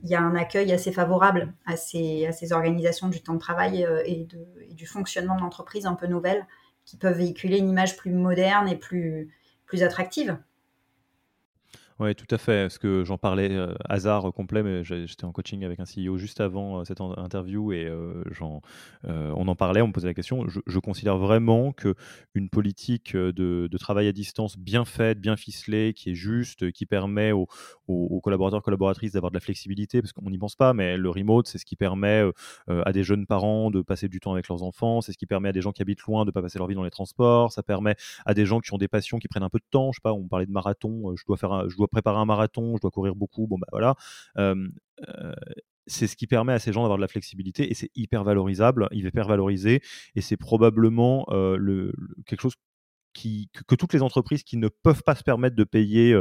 [0.04, 4.02] il y a un accueil assez favorable à ces, organisations du temps de travail euh,
[4.06, 4.28] et,
[4.72, 5.42] du fonctionnement de
[5.86, 6.46] un peu nouvelles
[6.86, 9.30] qui peuvent véhiculer une image plus moderne et plus
[9.82, 10.38] attractive.
[12.00, 12.66] Oui, tout à fait.
[12.66, 16.40] Parce que j'en parlais, euh, hasard complet, mais j'étais en coaching avec un CEO juste
[16.42, 18.24] avant euh, cette interview et euh,
[19.04, 20.46] on en parlait, on me posait la question.
[20.48, 21.96] Je, considère vraiment que
[22.36, 27.32] une politique de, travail à distance bien faite, bien ficelée, qui est juste, qui permet
[27.32, 27.48] aux,
[28.22, 31.58] collaborateurs, collaboratrices d'avoir de la flexibilité, parce qu'on n'y pense pas, mais le remote, c'est
[31.58, 32.24] ce qui permet
[32.68, 35.50] à des jeunes parents de passer du temps avec leurs enfants, c'est ce qui permet
[35.50, 37.52] à des gens qui habitent loin de ne pas passer leur vie dans les transports,
[37.52, 37.96] ça permet
[38.26, 39.92] à des gens qui ont des passions qui prennent un peu de temps.
[39.92, 42.82] Je sais pas, on parlait de marathon, je dois faire, un, préparer un marathon, je
[42.82, 43.96] dois courir beaucoup, bon bah voilà.
[45.88, 48.88] c'est ce qui permet à ces gens d'avoir de la flexibilité et c'est hyper valorisable,
[48.92, 49.82] hyper valorisé
[50.16, 51.94] et c'est probablement le,
[52.26, 52.56] quelque chose
[53.14, 56.20] qui, que, toutes les entreprises qui ne peuvent pas se permettre de payer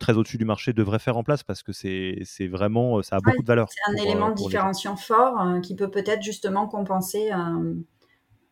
[0.00, 3.42] très au-dessus du marché devraient faire en place parce que c'est vraiment, ça a beaucoup
[3.42, 3.68] de valeur.
[3.70, 7.30] C'est un élément de différenciant fort qui peut peut-être justement compenser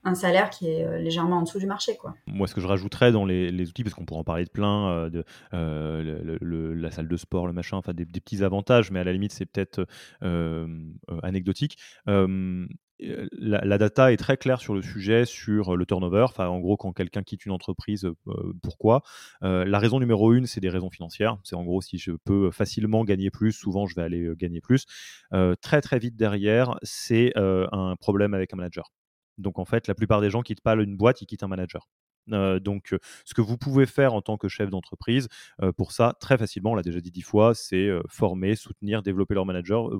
[0.05, 1.97] un salaire qui est euh, légèrement en dessous du marché.
[1.97, 2.15] Quoi.
[2.27, 4.89] Moi, ce que je rajouterais dans les, outils, parce qu'on pourrait en parler de plein,
[4.91, 5.25] euh, de,
[5.55, 9.33] euh, la salle de sport, le machin, enfin des, petits avantages, mais à la limite,
[9.33, 9.87] c'est peut-être
[11.23, 11.79] anecdotique.
[12.07, 16.27] La, data est très claire sur le sujet, sur le turnover.
[16.39, 18.07] En gros, quand quelqu'un quitte une entreprise,
[18.63, 19.03] pourquoi?
[19.41, 21.39] La raison numéro une, c'est des raisons financières.
[21.43, 24.85] C'est en gros, si je peux facilement gagner plus, souvent je vais aller gagner plus.
[25.63, 28.91] très très vite derrière, c'est un problème avec un manager.
[29.41, 31.89] Donc en fait, la plupart des gens quittent pas une boîte, ils quittent un manager.
[32.29, 35.29] Donc, ce que vous pouvez faire en tant que chef d'entreprise,
[35.77, 39.45] pour ça, très facilement, on l'a déjà dit dix fois, c'est former, soutenir, développer vos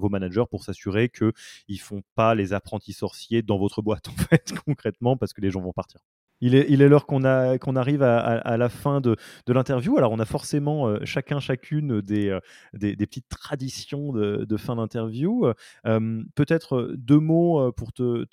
[0.09, 1.33] managers pour s'assurer qu'ils
[1.69, 5.51] ne font pas les apprentis sorciers dans votre boîte, en fait, concrètement, parce que les
[5.51, 6.01] gens vont partir.
[6.41, 9.17] Il est, il est l'heure qu'on arrive à, la fin de,
[9.47, 9.99] de l'interview.
[9.99, 12.41] Alors, on a forcément euh, chacun, chacune des, euh,
[12.73, 15.47] des, petites traditions de, de fin d'interview.
[15.87, 18.25] Euh, peut-être deux mots pour te.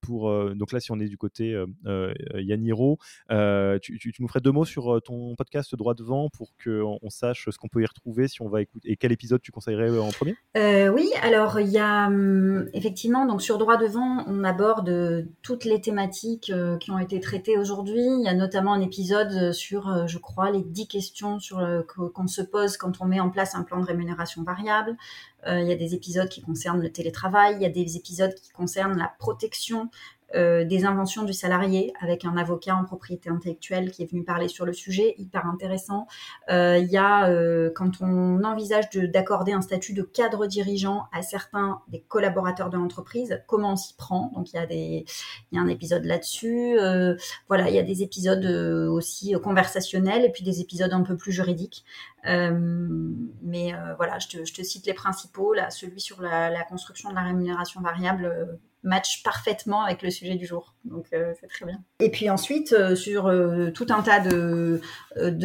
[0.00, 1.60] pour, donc là, si on est du côté
[2.34, 2.98] Yaniro,
[3.82, 7.48] tu, tu, nous ferais deux mots sur ton podcast Droit devant pour qu'on on sache
[7.50, 8.90] ce qu'on peut y retrouver si on va écouter.
[8.90, 10.36] Et quel épisode tu conseillerais en premier?
[10.54, 15.80] Oui, alors il y a hum, effectivement, donc sur Droit devant, on aborde toutes les
[15.80, 18.04] thématiques qui ont été traitées aujourd'hui.
[18.04, 21.82] Il y a notamment un épisode euh, sur, euh, je crois, les 10 questions euh,
[21.82, 24.96] qu'on se pose quand on met en place un plan de rémunération variable.
[25.46, 27.54] il y a des épisodes qui concernent le télétravail.
[27.56, 29.88] Il y a des épisodes qui concernent la protection
[30.34, 34.48] euh, des inventions du salarié avec un avocat en propriété intellectuelle qui est venu parler
[34.48, 36.06] sur le sujet, hyper intéressant.
[36.50, 41.22] Euh, il y a euh, quand on envisage d'accorder un statut de cadre dirigeant à
[41.22, 44.30] certains des collaborateurs de l'entreprise, comment on s'y prend?
[44.34, 46.76] Donc il y a y a un épisode là-dessus.
[47.48, 48.44] voilà, il y a des épisodes
[48.90, 51.84] aussi conversationnels et puis des épisodes un peu plus juridiques.
[52.24, 57.14] mais voilà, je te, je te, cite les principaux là, celui sur la construction de
[57.14, 60.74] la rémunération variable match parfaitement avec le sujet du jour.
[60.84, 61.82] Donc euh, c'est très bien.
[62.00, 64.80] Et puis ensuite, euh, sur euh, tout un tas de,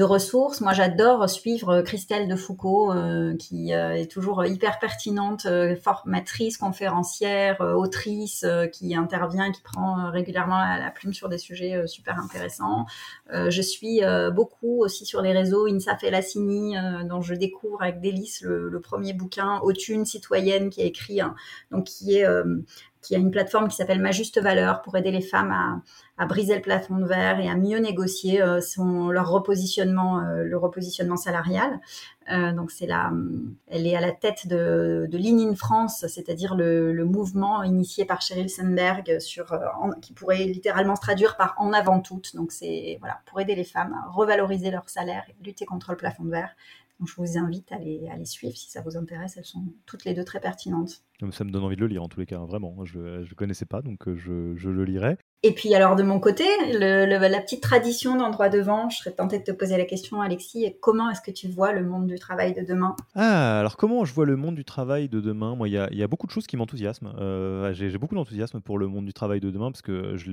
[0.03, 2.93] ressources, moi j'adore suivre Christelle de Foucault,
[3.39, 5.47] qui est toujours hyper pertinente,
[5.81, 12.85] formatrice, conférencière, autrice, qui intervient, qui prend régulièrement la, plume sur des sujets super intéressants.
[13.31, 14.01] je suis
[14.33, 16.75] beaucoup aussi sur les réseaux Insa Felassini,
[17.05, 21.21] dont je découvre avec délice le, premier bouquin Autune citoyenne qui a écrit,
[21.71, 22.25] donc qui est
[23.03, 25.51] qui a une plateforme qui s'appelle Ma Juste Valeur pour aider les femmes
[26.17, 30.43] à, briser le plafond de verre et à mieux négocier euh, son, leur repositionnement, euh,
[30.43, 31.81] le repositionnement salarial.
[32.31, 32.87] Euh, donc c'est
[33.67, 38.21] elle est à la tête de, de Lean in France, c'est-à-dire le, mouvement initié par
[38.21, 39.53] Sheryl Sandberg sur,
[40.01, 42.35] qui pourrait littéralement se traduire par en avant toutes.
[42.35, 45.97] Donc c'est voilà pour aider les femmes à revaloriser leur salaire et lutter contre le
[45.97, 46.55] plafond de verre.
[46.99, 47.79] Donc je vous invite à à
[48.17, 49.35] les suivre si ça vous intéresse.
[49.35, 51.01] Elles sont toutes les deux très pertinentes.
[51.31, 52.83] Ça me donne envie de le lire en tous les cas, vraiment.
[52.85, 55.17] Je ne connaissais pas, donc je, je le lirai.
[55.45, 59.39] Et puis alors de mon côté, le, la petite tradition d'endroit devant, je serais tentée
[59.39, 62.53] de te poser la question, Alexis, comment est-ce que tu vois le monde du travail
[62.53, 62.95] de demain?
[63.13, 65.55] Ah, alors comment je vois le monde du travail de demain?
[65.55, 67.13] Moi, il y, y a, beaucoup de choses qui m'enthousiasment.
[67.19, 70.31] Euh, J'ai beaucoup d'enthousiasme pour le monde du travail de demain parce que je,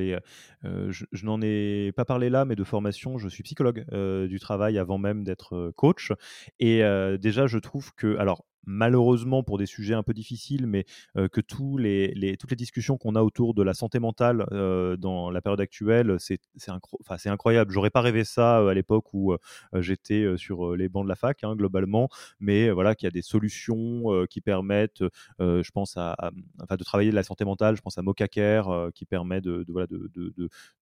[0.65, 4.29] euh, je, je n'en ai pas parlé là, mais de formation, je suis psychologue euh,
[4.29, 6.13] du travail avant même d'être euh, coach.
[6.61, 10.85] Et euh, déjà, je trouve que, alors malheureusement pour des sujets un peu difficiles, mais
[11.17, 15.41] euh, que toutes les discussions qu'on a autour de la santé mentale euh, dans la
[15.41, 17.73] période actuelle, c'est incro incroyable.
[17.73, 19.39] J'aurais pas rêvé ça à l'époque où euh,
[19.75, 22.09] j'étais sur les bancs de la fac, hein, globalement,
[22.39, 25.03] mais voilà qu'il y a des solutions qui permettent,
[25.39, 26.17] je pense, à,
[26.71, 27.77] de travailler de la santé mentale.
[27.77, 29.87] Je pense à Mocaker qui permet de, voilà,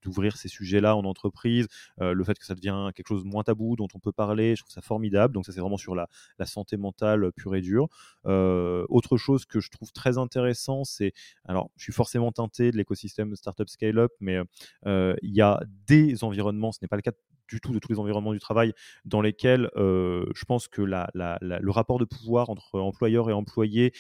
[0.03, 1.67] d'ouvrir ces sujets-là en entreprise.
[1.99, 4.63] le fait que ça devient quelque chose de moins tabou, dont on peut parler, je
[4.63, 5.35] trouve ça formidable.
[5.35, 7.68] Donc ça, c'est vraiment sur la, la santé mentale pure et dure
[8.25, 11.13] autre chose que je trouve très intéressant, c'est,
[11.45, 14.39] alors je suis forcément teinté de l'écosystème Startup Scale-up, mais
[14.87, 17.13] il y a des environnements, ce n'est pas le cas
[17.49, 18.75] du tout de tous les environnements du travail
[19.07, 23.93] dans lesquels je pense que le rapport de pouvoir entre employeur et employé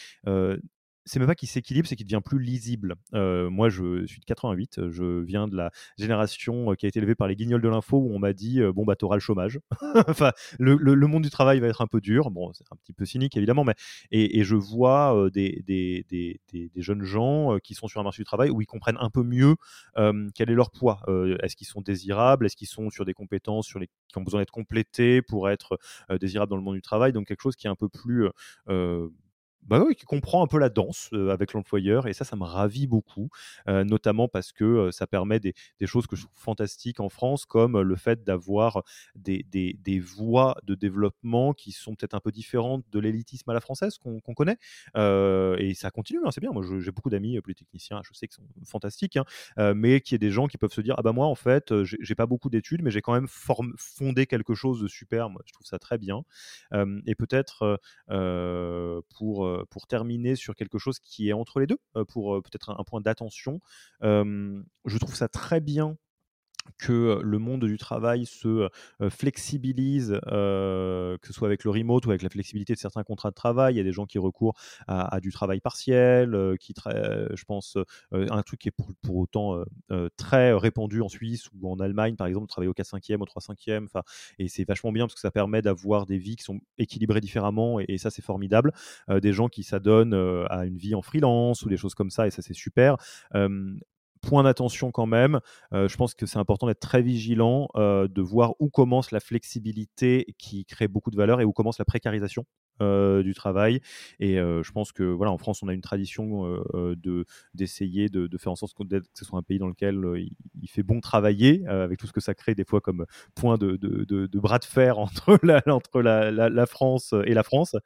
[1.08, 2.94] c'est même pas qu'il s'équilibre, c'est qu'il devient plus lisible.
[3.14, 6.98] Euh, moi, je suis de 88, je viens de la génération euh, qui a été
[6.98, 9.20] élevée par les guignols de l'info où on m'a dit euh, bon bah t'auras le
[9.20, 9.58] chômage.
[10.08, 10.76] enfin, le,
[11.06, 12.30] monde du travail va être un peu dur.
[12.30, 13.74] Bon, c'est un petit peu cynique évidemment, mais
[14.10, 15.64] et, je vois des,
[16.76, 19.56] jeunes gens qui sont sur un marché du travail où ils comprennent un peu mieux
[19.96, 21.00] quel est leur poids.
[21.42, 22.46] Est-ce qu'ils sont désirables?
[22.46, 25.78] Est-ce qu'ils sont sur des compétences sur les qui ont besoin d'être complétées pour être
[26.20, 27.12] désirables dans le monde du travail?
[27.12, 28.28] Donc quelque chose qui est un peu plus
[29.68, 32.86] bah oui, qui comprend un peu la danse avec l'employeur et ça, ça me ravit
[32.86, 33.28] beaucoup,
[33.66, 35.54] notamment parce que ça permet des,
[35.86, 38.82] choses que je trouve fantastiques en France, comme le fait d'avoir
[39.14, 39.44] des,
[40.00, 44.20] voies de développement qui sont peut-être un peu différentes de l'élitisme à la française qu'on
[44.34, 44.56] connaît.
[44.96, 46.50] et ça continue, hein, c'est bien.
[46.52, 50.30] Moi, j'ai beaucoup d'amis polytechniciens, je sais qu'ils sont fantastiques, hein, mais qui est des
[50.30, 52.90] gens qui peuvent se dire ah bah moi en fait, j'ai pas beaucoup d'études, mais
[52.90, 55.30] j'ai quand même fondé quelque chose de super.
[55.30, 56.22] Moi, je trouve ça très bien.
[57.06, 57.80] et peut-être
[59.16, 62.70] pour pour terminer sur quelque chose qui est entre les deux, euh, pour euh, peut-être
[62.70, 63.60] un, point d'attention.
[64.02, 65.96] je trouve ça très bien
[66.78, 68.68] que le monde du travail se
[69.10, 73.34] flexibilise, que ce soit avec le remote ou avec la flexibilité de certains contrats de
[73.34, 73.74] travail.
[73.74, 77.78] Il y a des gens qui recourent à, du travail partiel, qui, je pense,
[78.12, 79.62] un truc qui est pour, pour autant
[80.16, 83.86] très répandu en Suisse ou en Allemagne, par exemple, travailler au 4-5e, au 3-5e.
[84.38, 87.80] Et c'est vachement bien parce que ça permet d'avoir des vies qui sont équilibrées différemment
[87.80, 88.72] et, et ça, c'est formidable.
[89.08, 90.14] des gens qui s'adonnent
[90.48, 92.96] à une vie en freelance ou des choses comme ça et ça, c'est super
[94.20, 95.40] point d'attention quand même.
[95.72, 99.20] Euh, je pense que c'est important d'être très vigilant, euh, de voir où commence la
[99.20, 102.44] flexibilité qui crée beaucoup de valeur et où commence la précarisation
[102.80, 103.80] euh, du travail.
[104.20, 106.44] Et je pense que voilà, en France, on a une tradition
[106.74, 107.24] de
[107.54, 108.84] d'essayer de, faire en sorte que,
[109.14, 110.00] ce soit un pays dans lequel
[110.60, 113.76] il, fait bon travailler, avec tout ce que ça crée des fois comme point de,
[113.76, 117.76] de bras de fer entre la, entre la, France et la France.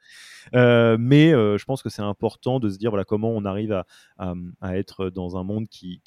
[0.53, 3.71] mais je pense que c'est important de se dire voilà comment on arrive
[4.17, 6.01] à, à, être dans un monde qui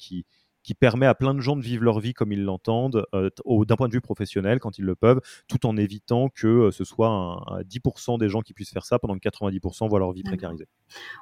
[0.67, 3.29] qui permet à plein de gens de vivre leur vie comme ils l'entendent, euh,
[3.65, 6.83] d'un point de vue professionnel, quand ils le peuvent, tout en évitant que euh, ce
[6.83, 10.23] soit un, 10% des gens qui puissent faire ça pendant que 90% voient leur vie
[10.23, 10.67] précarisée.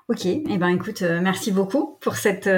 [0.09, 2.49] Ok, et eh ben écoute, euh, merci beaucoup pour cette,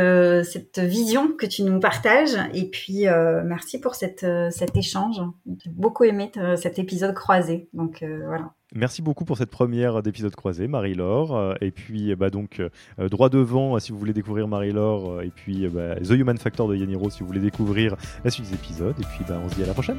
[0.46, 3.04] cette vision que tu nous partages et puis
[3.44, 5.18] merci pour cette, cet échange.
[5.46, 8.54] J'ai beaucoup aimé cet épisode croisé, donc voilà.
[8.76, 11.36] Merci beaucoup pour cette première d'épisode croisé, Marie-Laure.
[11.36, 15.14] Euh, et puis, bah, donc, euh, droit devant, si vous voulez découvrir Marie-Laure.
[15.14, 17.96] Euh, et puis, bah, The Human Factor de Yaniro, si vous voulez découvrir
[18.26, 18.96] la suite des épisodes.
[19.00, 19.98] Et puis, bah, on se dit à la prochaine.